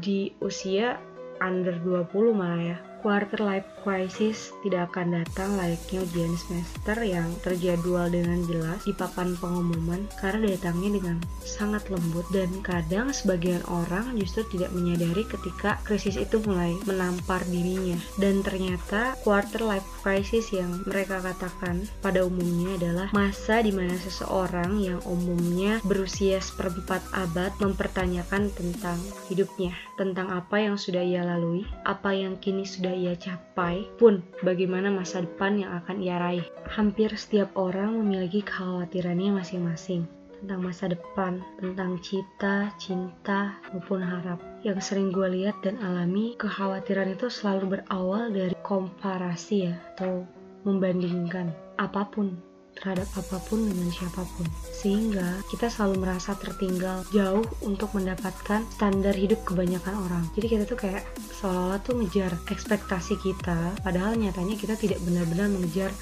di 0.00 0.34
usia 0.38 0.96
under 1.42 1.74
20 1.82 2.34
malah 2.34 2.62
ya 2.74 2.78
quarter 3.00 3.40
life 3.40 3.66
crisis 3.80 4.52
tidak 4.60 4.92
akan 4.92 5.24
datang 5.24 5.56
layaknya 5.56 6.04
ujian 6.04 6.36
semester 6.36 6.96
yang 7.00 7.28
terjadwal 7.40 8.06
dengan 8.12 8.44
jelas 8.44 8.84
di 8.84 8.92
papan 8.92 9.32
pengumuman 9.40 10.04
karena 10.20 10.52
datangnya 10.52 11.00
dengan 11.00 11.16
sangat 11.42 11.88
lembut 11.88 12.28
dan 12.30 12.48
kadang 12.60 13.08
sebagian 13.10 13.64
orang 13.72 14.12
justru 14.20 14.44
tidak 14.52 14.70
menyadari 14.76 15.24
ketika 15.24 15.80
krisis 15.82 16.20
itu 16.20 16.38
mulai 16.44 16.76
menampar 16.84 17.40
dirinya. 17.48 17.96
Dan 18.20 18.44
ternyata 18.44 19.16
quarter 19.24 19.64
life 19.64 19.88
crisis 20.04 20.52
yang 20.52 20.84
mereka 20.84 21.24
katakan 21.24 21.84
pada 22.04 22.24
umumnya 22.24 22.76
adalah 22.76 23.08
masa 23.16 23.64
di 23.64 23.72
mana 23.72 23.96
seseorang 23.96 24.80
yang 24.80 25.00
umumnya 25.08 25.80
berusia 25.82 26.38
seperempat 26.38 27.00
abad 27.16 27.52
mempertanyakan 27.58 28.52
tentang 28.52 29.00
hidupnya 29.32 29.72
tentang 30.00 30.32
apa 30.32 30.56
yang 30.56 30.80
sudah 30.80 31.04
ia 31.04 31.20
lalui 31.20 31.68
apa 31.84 32.16
yang 32.16 32.40
kini 32.40 32.64
sudah 32.64 32.89
sudah 32.90 33.06
ia 33.06 33.14
capai 33.14 33.86
pun 34.02 34.18
bagaimana 34.42 34.90
masa 34.90 35.22
depan 35.22 35.62
yang 35.62 35.78
akan 35.78 36.02
ia 36.02 36.18
raih. 36.18 36.46
Hampir 36.74 37.14
setiap 37.14 37.54
orang 37.54 37.94
memiliki 38.02 38.42
kekhawatirannya 38.42 39.38
masing-masing 39.38 40.10
tentang 40.42 40.58
masa 40.66 40.90
depan, 40.90 41.38
tentang 41.62 42.02
cita, 42.02 42.74
cinta, 42.82 43.62
maupun 43.70 44.02
harap. 44.02 44.42
Yang 44.66 44.90
sering 44.90 45.14
gue 45.14 45.22
lihat 45.38 45.62
dan 45.62 45.78
alami, 45.78 46.34
kekhawatiran 46.34 47.14
itu 47.14 47.30
selalu 47.30 47.78
berawal 47.78 48.34
dari 48.34 48.58
komparasi 48.66 49.70
ya, 49.70 49.78
atau 49.94 50.26
membandingkan 50.66 51.54
apa 51.78 52.10
pun 52.10 52.42
terhadap 52.80 53.06
apa 53.14 53.36
pun 53.46 53.68
dengan 53.68 53.92
siapa 53.92 54.24
pun 54.36 54.48
sehingga 54.72 55.44
kita 55.52 55.68
selalu 55.68 56.02
merasa 56.08 56.32
tertinggal 56.34 57.04
jauh 57.12 57.44
untuk 57.60 57.92
mendapatkan 57.92 58.64
standar 58.72 59.12
hidup 59.12 59.44
kebanyakan 59.44 59.94
orang 60.00 60.24
jadi 60.34 60.58
kita 60.58 60.64
tuh 60.64 60.80
kayak 60.80 61.04
seolah-olah 61.38 61.80
tuh 61.84 62.00
ngejar 62.00 62.32
ekspektasi 62.48 63.20
kita 63.20 63.76
padahal 63.84 64.16
nyatanya 64.16 64.56
kita 64.56 64.74
tidak 64.80 64.98
benar-benar 65.04 65.52
mengejar 65.52 65.92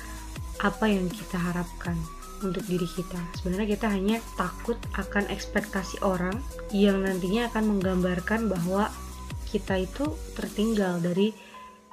apa 0.63 0.91
yang 0.91 1.07
kita 1.07 1.39
harapkan 1.39 1.95
untuk 2.43 2.63
diri 2.67 2.87
kita. 2.87 3.19
Sebenarnya 3.39 3.69
kita 3.79 3.87
hanya 3.91 4.17
takut 4.39 4.79
akan 4.95 5.27
ekspektasi 5.31 6.03
orang 6.07 6.39
yang 6.71 7.03
nantinya 7.03 7.51
akan 7.51 7.79
menggambarkan 7.79 8.47
bahwa 8.47 8.91
kita 9.49 9.81
itu 9.83 10.13
tertinggal 10.37 11.01
dari 11.01 11.33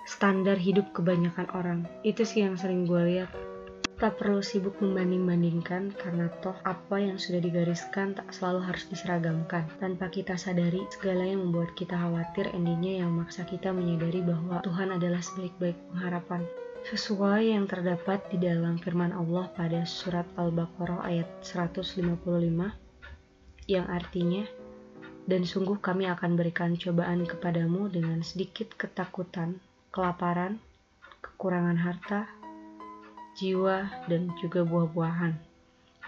standar 0.05 0.59
hidup 0.59 0.93
kebanyakan 0.93 1.49
orang. 1.55 1.79
Itu 2.05 2.27
sih 2.27 2.45
yang 2.45 2.59
sering 2.59 2.85
gue 2.85 3.01
lihat. 3.15 3.29
Tak 3.95 4.19
perlu 4.19 4.43
sibuk 4.43 4.75
membanding-bandingkan 4.83 5.95
karena 5.95 6.27
toh 6.43 6.59
apa 6.67 6.99
yang 6.99 7.15
sudah 7.15 7.39
digariskan 7.39 8.11
tak 8.11 8.27
selalu 8.35 8.67
harus 8.67 8.83
diseragamkan. 8.91 9.63
Tanpa 9.79 10.11
kita 10.11 10.35
sadari, 10.35 10.83
segala 10.91 11.23
yang 11.23 11.47
membuat 11.47 11.79
kita 11.79 11.95
khawatir 11.95 12.51
endingnya 12.51 12.99
yang 12.99 13.15
memaksa 13.15 13.47
kita 13.47 13.71
menyadari 13.71 14.19
bahwa 14.19 14.59
Tuhan 14.67 14.99
adalah 14.99 15.23
sebaik-baik 15.23 15.79
pengharapan. 15.95 16.43
Sesuai 16.91 17.55
yang 17.55 17.71
terdapat 17.71 18.19
di 18.27 18.37
dalam 18.43 18.75
firman 18.75 19.15
Allah 19.15 19.47
pada 19.55 19.87
surat 19.87 20.27
Al-Baqarah 20.35 21.07
ayat 21.07 21.31
155 21.39 22.03
yang 23.71 23.87
artinya 23.87 24.43
dan 25.25 25.41
sungguh 25.47 25.79
kami 25.81 26.05
akan 26.11 26.37
berikan 26.37 26.77
cobaan 26.77 27.25
kepadamu 27.25 27.89
dengan 27.89 28.21
sedikit 28.21 28.75
ketakutan, 28.77 29.57
kelaparan, 29.89 30.61
kekurangan 31.25 31.79
harta, 31.81 32.29
jiwa, 33.35 34.07
dan 34.07 34.31
juga 34.39 34.63
buah-buahan. 34.63 35.35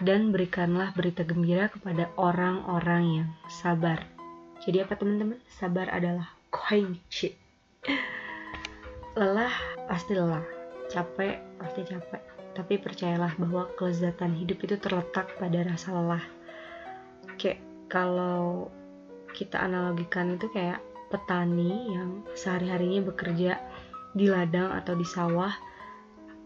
Dan 0.02 0.30
berikanlah 0.30 0.94
berita 0.94 1.26
gembira 1.26 1.68
kepada 1.68 2.08
orang-orang 2.16 3.04
yang 3.22 3.28
sabar. 3.50 4.06
Jadi 4.62 4.82
apa 4.82 4.94
teman-teman? 4.94 5.38
Sabar 5.50 5.90
adalah 5.90 6.30
kunci. 6.50 7.34
Lelah 9.18 9.54
pasti 9.90 10.14
lelah, 10.14 10.44
capek 10.88 11.42
pasti 11.58 11.82
capek. 11.82 12.22
Tapi 12.54 12.74
percayalah 12.78 13.34
bahwa 13.38 13.70
kelezatan 13.78 14.34
hidup 14.34 14.58
itu 14.66 14.78
terletak 14.78 15.34
pada 15.38 15.62
rasa 15.66 15.94
lelah. 15.94 16.24
Kayak 17.38 17.62
kalau 17.90 18.70
kita 19.34 19.62
analogikan 19.62 20.34
itu 20.34 20.50
kayak 20.50 20.82
petani 21.08 21.94
yang 21.94 22.22
sehari-harinya 22.34 23.06
bekerja 23.08 23.58
di 24.12 24.26
ladang 24.26 24.72
atau 24.74 24.98
di 24.98 25.06
sawah 25.06 25.52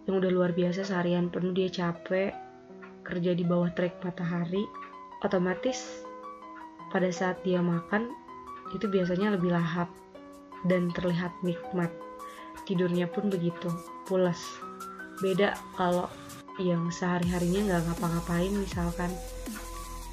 yang 0.06 0.18
udah 0.18 0.30
luar 0.30 0.50
biasa 0.54 0.82
seharian 0.86 1.30
penuh 1.30 1.54
dia 1.54 1.70
capek 1.70 2.34
kerja 3.02 3.34
di 3.34 3.42
bawah 3.46 3.70
terik 3.74 3.98
matahari 4.02 4.62
otomatis 5.22 6.02
pada 6.90 7.08
saat 7.10 7.38
dia 7.46 7.62
makan 7.62 8.10
itu 8.74 8.88
biasanya 8.88 9.34
lebih 9.36 9.52
lahap 9.52 9.88
dan 10.66 10.90
terlihat 10.94 11.32
nikmat. 11.42 11.90
Tidurnya 12.64 13.10
pun 13.10 13.26
begitu 13.28 13.68
pulas. 14.06 14.38
Beda 15.18 15.58
kalau 15.74 16.06
yang 16.60 16.92
sehari-harinya 16.92 17.68
nggak 17.68 17.82
ngapa-ngapain 17.90 18.52
misalkan. 18.52 19.10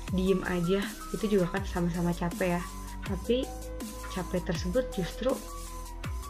Diem 0.10 0.42
aja 0.50 0.82
itu 1.14 1.26
juga 1.30 1.54
kan 1.54 1.64
sama-sama 1.70 2.10
capek 2.10 2.58
ya. 2.58 2.62
Tapi 3.06 3.46
capek 4.10 4.42
tersebut 4.42 4.90
justru 4.90 5.30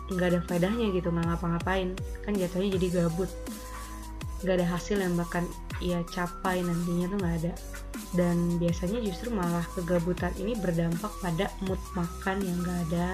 nggak 0.10 0.28
ada 0.36 0.40
faedahnya 0.46 0.90
gitu 0.94 1.14
nggak 1.14 1.26
ngapa-ngapain. 1.30 1.94
Kan 2.26 2.34
jatuhnya 2.36 2.76
jadi 2.78 2.88
gabut. 3.02 3.30
Nggak 4.42 4.56
ada 4.62 4.68
hasil 4.72 4.98
yang 5.02 5.14
bahkan 5.20 5.46
ia 5.80 6.04
capai 6.12 6.66
nantinya 6.66 7.06
tuh 7.14 7.18
nggak 7.22 7.36
ada. 7.46 7.54
Dan 8.14 8.58
biasanya 8.58 9.00
justru 9.06 9.30
malah 9.30 9.66
kegabutan 9.78 10.34
ini 10.42 10.58
berdampak 10.58 11.14
pada 11.22 11.54
mood 11.62 11.78
makan 11.94 12.42
yang 12.42 12.58
gak 12.66 12.80
ada. 12.90 13.08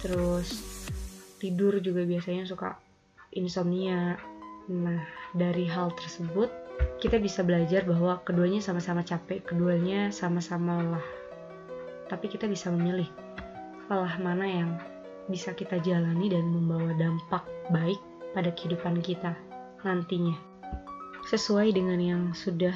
Terus 0.00 0.48
tidur 1.36 1.76
juga 1.84 2.06
biasanya 2.08 2.48
suka 2.48 2.80
insomnia. 3.36 4.16
Nah 4.72 5.04
dari 5.36 5.68
hal 5.68 5.92
tersebut 5.92 6.48
kita 7.02 7.20
bisa 7.20 7.44
belajar 7.44 7.84
bahwa 7.84 8.24
keduanya 8.24 8.64
sama-sama 8.64 9.04
capek 9.04 9.44
keduanya 9.44 10.08
sama-sama 10.08 10.80
lelah. 10.80 11.06
Tapi 12.08 12.26
kita 12.32 12.48
bisa 12.48 12.72
memilih 12.72 13.08
lelah 13.92 14.16
mana 14.16 14.46
yang 14.48 14.70
bisa 15.30 15.54
kita 15.54 15.78
jalani 15.82 16.30
dan 16.30 16.48
membawa 16.50 16.90
dampak 16.98 17.46
baik 17.70 18.00
pada 18.32 18.50
kehidupan 18.54 18.98
kita 19.04 19.36
nantinya 19.82 20.34
sesuai 21.30 21.70
dengan 21.74 21.98
yang 22.02 22.22
sudah 22.34 22.74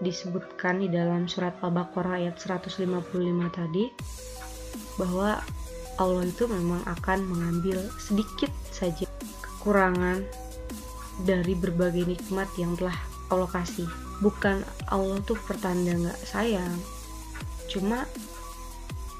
disebutkan 0.00 0.80
di 0.80 0.88
dalam 0.88 1.28
surat 1.28 1.58
Al-Baqarah 1.60 2.24
ayat 2.24 2.40
155 2.40 2.88
tadi 3.52 3.84
bahwa 4.96 5.40
Allah 6.00 6.24
itu 6.24 6.48
memang 6.48 6.80
akan 6.88 7.28
mengambil 7.28 7.84
sedikit 8.00 8.48
saja 8.72 9.04
kekurangan 9.44 10.24
dari 11.28 11.52
berbagai 11.52 12.08
nikmat 12.08 12.48
yang 12.56 12.72
telah 12.80 12.96
Allah 13.28 13.50
kasih. 13.52 13.84
Bukan 14.24 14.64
Allah 14.88 15.20
tuh 15.28 15.36
pertanda 15.44 15.92
nggak 15.92 16.20
sayang, 16.24 16.76
cuma 17.68 18.08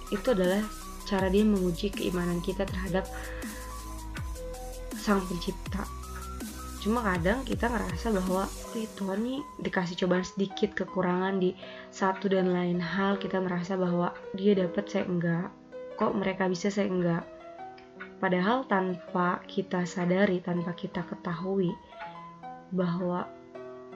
itu 0.08 0.32
adalah 0.32 0.64
cara 1.10 1.26
dia 1.26 1.42
menguji 1.42 1.90
keimanan 1.90 2.38
kita 2.38 2.62
terhadap 2.62 3.02
sang 4.94 5.18
pencipta. 5.26 5.82
Cuma 6.80 7.02
kadang 7.02 7.42
kita 7.42 7.66
ngerasa 7.66 8.14
bahwa 8.14 8.46
Ih, 8.78 8.86
Tuhan 8.94 9.26
nih 9.26 9.42
dikasih 9.66 9.98
cobaan 10.06 10.22
sedikit 10.22 10.70
kekurangan 10.78 11.42
di 11.42 11.58
satu 11.90 12.30
dan 12.30 12.54
lain 12.54 12.78
hal. 12.78 13.18
Kita 13.18 13.42
merasa 13.42 13.74
bahwa 13.74 14.14
dia 14.38 14.54
dapat 14.54 14.86
saya 14.86 15.10
enggak. 15.10 15.50
Kok 15.98 16.14
mereka 16.14 16.46
bisa 16.46 16.70
saya 16.70 16.86
enggak? 16.86 17.26
Padahal 18.22 18.62
tanpa 18.70 19.42
kita 19.50 19.82
sadari 19.82 20.38
tanpa 20.38 20.70
kita 20.78 21.02
ketahui 21.02 21.74
bahwa 22.70 23.26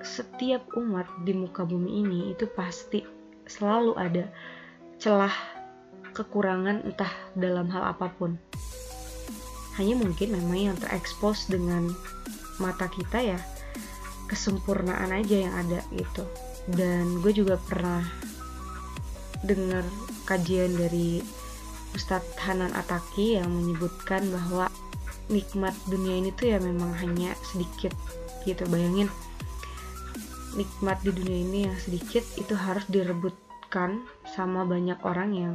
setiap 0.02 0.66
umat 0.74 1.06
di 1.22 1.32
muka 1.38 1.62
bumi 1.62 2.02
ini 2.02 2.20
itu 2.34 2.50
pasti 2.50 3.06
selalu 3.46 3.94
ada 3.94 4.26
celah 4.98 5.53
kekurangan 6.14 6.86
entah 6.86 7.10
dalam 7.34 7.66
hal 7.74 7.90
apa 7.90 8.08
pun. 8.14 8.38
Hanya 9.74 9.98
mungkin 9.98 10.38
memang 10.38 10.72
yang 10.72 10.76
terekspos 10.78 11.50
dengan 11.50 11.90
mata 12.62 12.86
kita 12.86 13.18
ya 13.18 13.38
kesempurnaan 14.30 15.10
aja 15.10 15.36
yang 15.50 15.54
ada 15.58 15.82
gitu. 15.90 16.22
Dan 16.70 17.20
gue 17.20 17.34
juga 17.34 17.58
pernah 17.58 18.06
dengar 19.44 19.84
kajian 20.24 20.72
dari 20.78 21.20
Ustadz 21.92 22.40
Hanan 22.40 22.72
Ataki 22.72 23.36
yang 23.36 23.52
menyebutkan 23.52 24.24
bahwa 24.32 24.72
nikmat 25.28 25.76
dunia 25.86 26.22
ini 26.22 26.30
tuh 26.32 26.54
ya 26.54 26.58
memang 26.58 26.94
hanya 26.96 27.36
sedikit 27.44 27.92
gitu. 28.48 28.64
Bayangin 28.70 29.10
nikmat 30.54 31.02
di 31.02 31.10
dunia 31.10 31.38
ini 31.44 31.58
yang 31.68 31.76
sedikit 31.76 32.22
itu 32.38 32.54
harus 32.54 32.86
direbutkan 32.86 34.02
sama 34.34 34.62
banyak 34.62 34.98
orang 35.02 35.30
yang 35.34 35.54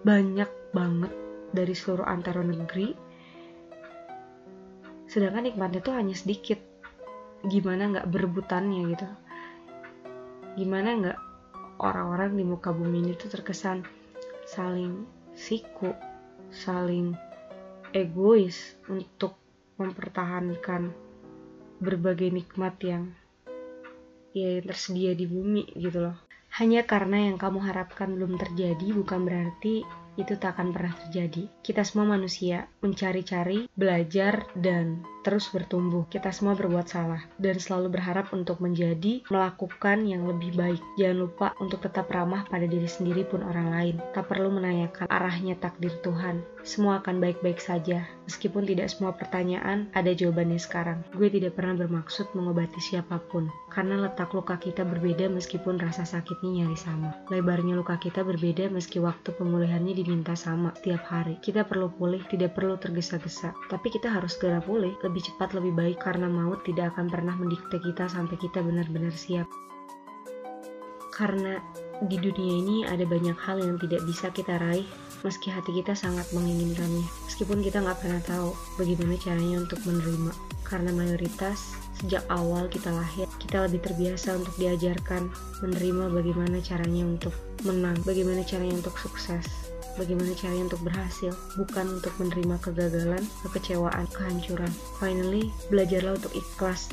banyak 0.00 0.50
banget 0.72 1.12
dari 1.50 1.74
seluruh 1.74 2.06
antara 2.06 2.40
negeri. 2.40 2.94
Sedangkan 5.10 5.50
nikmatnya 5.50 5.80
tuh 5.82 5.94
hanya 5.96 6.14
sedikit. 6.14 6.58
Gimana 7.44 7.90
nggak 7.90 8.08
berebutannya 8.08 8.80
gitu? 8.94 9.08
Gimana 10.60 10.88
nggak 11.00 11.18
orang-orang 11.80 12.36
di 12.36 12.44
muka 12.44 12.70
bumi 12.70 13.00
ini 13.00 13.12
tuh 13.16 13.32
terkesan 13.32 13.82
saling 14.44 15.08
siku 15.32 15.94
saling 16.50 17.14
egois 17.94 18.76
untuk 18.90 19.38
mempertahankan 19.80 20.92
berbagai 21.80 22.28
nikmat 22.28 22.76
yang 22.84 23.04
ya 24.36 24.60
yang 24.60 24.66
tersedia 24.68 25.16
di 25.16 25.24
bumi 25.24 25.70
gitu 25.74 26.04
loh 26.10 26.29
hanya 26.58 26.82
karena 26.82 27.30
yang 27.30 27.38
kamu 27.38 27.62
harapkan 27.62 28.16
belum 28.18 28.34
terjadi 28.34 28.90
bukan 28.96 29.22
berarti 29.22 29.86
itu 30.18 30.34
tak 30.36 30.58
akan 30.58 30.74
pernah 30.74 30.94
terjadi. 31.06 31.46
Kita 31.62 31.86
semua 31.86 32.18
manusia, 32.18 32.66
mencari-cari, 32.82 33.70
belajar, 33.72 34.44
dan 34.58 35.00
terus 35.20 35.48
bertumbuh. 35.52 36.08
Kita 36.08 36.32
semua 36.32 36.56
berbuat 36.56 36.86
salah 36.88 37.22
dan 37.36 37.56
selalu 37.60 38.00
berharap 38.00 38.32
untuk 38.32 38.60
menjadi, 38.60 39.24
melakukan 39.28 40.04
yang 40.08 40.26
lebih 40.28 40.56
baik. 40.56 40.82
Jangan 40.96 41.18
lupa 41.18 41.46
untuk 41.60 41.84
tetap 41.84 42.08
ramah 42.10 42.44
pada 42.48 42.64
diri 42.64 42.88
sendiri 42.88 43.24
pun 43.24 43.44
orang 43.44 43.68
lain. 43.70 43.96
Tak 44.12 44.28
perlu 44.28 44.52
menanyakan 44.52 45.06
arahnya 45.08 45.56
takdir 45.60 45.92
Tuhan. 46.00 46.42
Semua 46.60 47.00
akan 47.00 47.24
baik-baik 47.24 47.56
saja, 47.56 48.04
meskipun 48.28 48.68
tidak 48.68 48.92
semua 48.92 49.16
pertanyaan 49.16 49.88
ada 49.96 50.12
jawabannya 50.12 50.60
sekarang. 50.60 51.00
Gue 51.16 51.32
tidak 51.32 51.56
pernah 51.56 51.72
bermaksud 51.72 52.36
mengobati 52.36 52.76
siapa 52.84 53.16
pun, 53.16 53.48
karena 53.72 53.96
letak 53.96 54.36
luka 54.36 54.60
kita 54.60 54.84
berbeda 54.84 55.32
meskipun 55.32 55.80
rasa 55.80 56.04
sakitnya 56.04 56.68
nyaris 56.68 56.84
sama. 56.84 57.16
Lebarnya 57.32 57.72
luka 57.72 57.96
kita 57.96 58.20
berbeda 58.20 58.68
meski 58.68 59.00
waktu 59.00 59.32
pemulihannya 59.40 59.96
diminta 59.96 60.36
sama 60.36 60.76
setiap 60.76 61.00
hari. 61.08 61.40
Kita 61.40 61.64
perlu 61.64 61.88
pulih, 61.96 62.20
tidak 62.28 62.52
perlu 62.52 62.76
tergesa-gesa. 62.76 63.56
Tapi 63.72 63.88
kita 63.88 64.12
harus 64.12 64.36
segera 64.36 64.60
pulih, 64.60 64.92
lebih 65.10 65.26
cepat 65.26 65.58
lebih 65.58 65.74
baik 65.74 65.98
karena 65.98 66.30
maut 66.30 66.62
tidak 66.62 66.94
akan 66.94 67.10
pernah 67.10 67.34
mendikte 67.34 67.82
kita 67.82 68.06
sampai 68.06 68.38
kita 68.38 68.62
benar-benar 68.62 69.10
siap. 69.10 69.50
Karena 71.10 71.58
di 72.06 72.16
dunia 72.16 72.54
ini 72.64 72.76
ada 72.88 73.04
banyak 73.04 73.36
hal 73.36 73.60
yang 73.60 73.76
tidak 73.76 74.00
bisa 74.08 74.32
kita 74.32 74.56
raih 74.56 74.88
meski 75.20 75.52
hati 75.52 75.76
kita 75.76 75.92
sangat 75.92 76.24
menginginkannya. 76.32 77.04
Meskipun 77.28 77.60
kita 77.60 77.84
nggak 77.84 78.00
pernah 78.00 78.22
tahu 78.24 78.56
bagaimana 78.80 79.20
caranya 79.20 79.60
untuk 79.60 79.80
menerima. 79.84 80.32
Karena 80.64 80.90
mayoritas 80.94 81.76
sejak 82.00 82.24
awal 82.32 82.70
kita 82.72 82.88
lahir, 82.88 83.28
kita 83.36 83.68
lebih 83.68 83.84
terbiasa 83.84 84.40
untuk 84.40 84.56
diajarkan 84.56 85.28
menerima 85.60 86.08
bagaimana 86.08 86.56
caranya 86.64 87.04
untuk 87.04 87.34
menang, 87.68 87.98
bagaimana 88.08 88.40
caranya 88.40 88.80
untuk 88.80 88.96
sukses, 88.96 89.44
bagaimana 89.96 90.34
caranya 90.38 90.70
untuk 90.70 90.82
berhasil, 90.86 91.32
bukan 91.58 91.86
untuk 91.98 92.14
menerima 92.20 92.56
kegagalan, 92.62 93.24
kekecewaan, 93.46 94.06
kehancuran. 94.12 94.72
Finally, 95.02 95.48
belajarlah 95.72 96.18
untuk 96.18 96.34
ikhlas, 96.36 96.90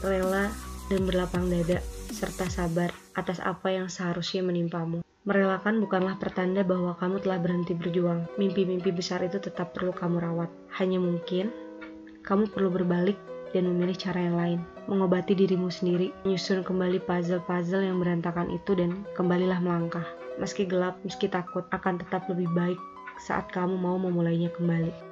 rela, 0.00 0.48
dan 0.88 1.00
berlapang 1.04 1.48
dada, 1.52 1.84
serta 2.12 2.48
sabar 2.48 2.90
atas 3.18 3.42
apa 3.44 3.68
yang 3.74 3.92
seharusnya 3.92 4.40
menimpamu. 4.40 5.04
Merelakan 5.28 5.84
bukanlah 5.84 6.16
pertanda 6.16 6.64
bahwa 6.64 6.96
kamu 6.96 7.20
telah 7.20 7.36
berhenti 7.36 7.76
berjuang. 7.76 8.24
Mimpi-mimpi 8.40 8.88
besar 8.96 9.20
itu 9.20 9.36
tetap 9.36 9.76
perlu 9.76 9.92
kamu 9.92 10.24
rawat. 10.24 10.48
Hanya 10.80 10.96
mungkin 10.96 11.52
kamu 12.24 12.48
perlu 12.48 12.72
berbalik 12.72 13.20
dan 13.52 13.68
memilih 13.68 13.96
cara 13.96 14.24
yang 14.24 14.36
lain. 14.40 14.60
Mengobati 14.88 15.36
dirimu 15.36 15.68
sendiri, 15.68 16.16
menyusun 16.24 16.64
kembali 16.64 17.04
puzzle-puzzle 17.04 17.84
yang 17.84 18.00
berantakan 18.00 18.48
itu 18.48 18.72
dan 18.72 19.04
kembalilah 19.12 19.60
melangkah. 19.60 20.04
Meski 20.38 20.70
gelap, 20.70 21.02
meski 21.02 21.26
takut, 21.26 21.66
akan 21.74 21.98
tetap 21.98 22.30
lebih 22.30 22.46
baik 22.54 22.78
saat 23.26 23.50
kamu 23.50 23.74
mau 23.74 23.98
memulainya 23.98 24.54
kembali. 24.54 25.10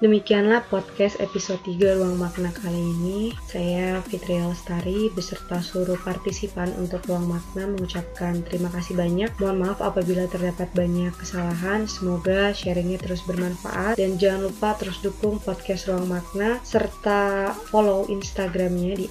Demikianlah 0.00 0.64
podcast 0.72 1.20
episode 1.20 1.60
3 1.68 2.00
Ruang 2.00 2.16
Makna 2.16 2.48
kali 2.56 2.72
ini. 2.72 3.36
Saya 3.44 4.00
Fitri 4.00 4.40
Lestari 4.40 5.12
beserta 5.12 5.60
seluruh 5.60 6.00
partisipan 6.00 6.72
untuk 6.80 7.04
Ruang 7.04 7.28
Makna 7.28 7.68
mengucapkan 7.68 8.40
terima 8.40 8.72
kasih 8.72 8.96
banyak. 8.96 9.28
Mohon 9.36 9.58
maaf 9.60 9.84
apabila 9.84 10.24
terdapat 10.24 10.72
banyak 10.72 11.12
kesalahan. 11.20 11.84
Semoga 11.84 12.56
sharingnya 12.56 12.96
terus 12.96 13.20
bermanfaat. 13.28 14.00
Dan 14.00 14.16
jangan 14.16 14.48
lupa 14.48 14.72
terus 14.80 15.04
dukung 15.04 15.36
podcast 15.36 15.84
Ruang 15.92 16.08
Makna 16.08 16.64
serta 16.64 17.52
follow 17.68 18.08
Instagramnya 18.08 18.96
di 18.96 19.06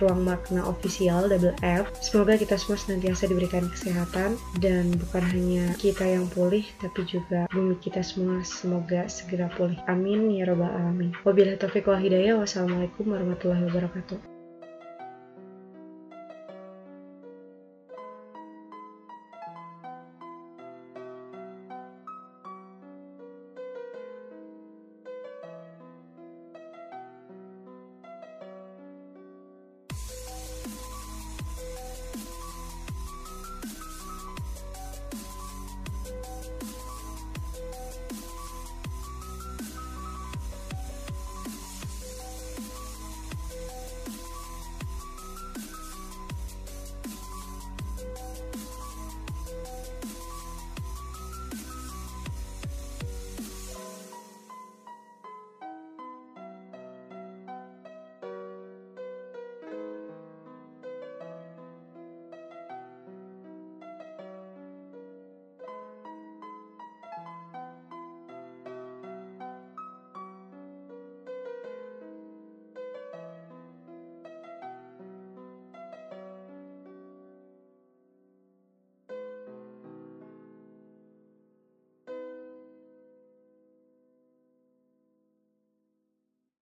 ruang 0.00 0.24
makna 0.24 0.64
official 0.64 1.28
double 1.28 1.54
F. 1.60 1.90
Semoga 2.00 2.38
kita 2.38 2.56
semua 2.56 2.78
senantiasa 2.78 3.28
diberikan 3.28 3.66
kesehatan 3.68 4.38
dan 4.62 4.94
bukan 4.94 5.24
hanya 5.34 5.74
kita 5.76 6.06
yang 6.06 6.30
pulih 6.30 6.64
tapi 6.78 7.04
juga 7.04 7.50
bumi 7.50 7.76
kita 7.82 8.00
semua 8.00 8.40
semoga 8.46 9.10
segera 9.10 9.50
pulih. 9.54 9.78
Amin 9.90 10.30
ya 10.30 10.46
robbal 10.46 10.70
alamin. 10.70 11.10
Wabillahi 11.26 11.58
taufiq 11.58 11.86
wal 11.90 12.00
hidayah. 12.00 12.38
Wassalamualaikum 12.38 13.10
warahmatullahi 13.10 13.66
wabarakatuh. 13.66 14.37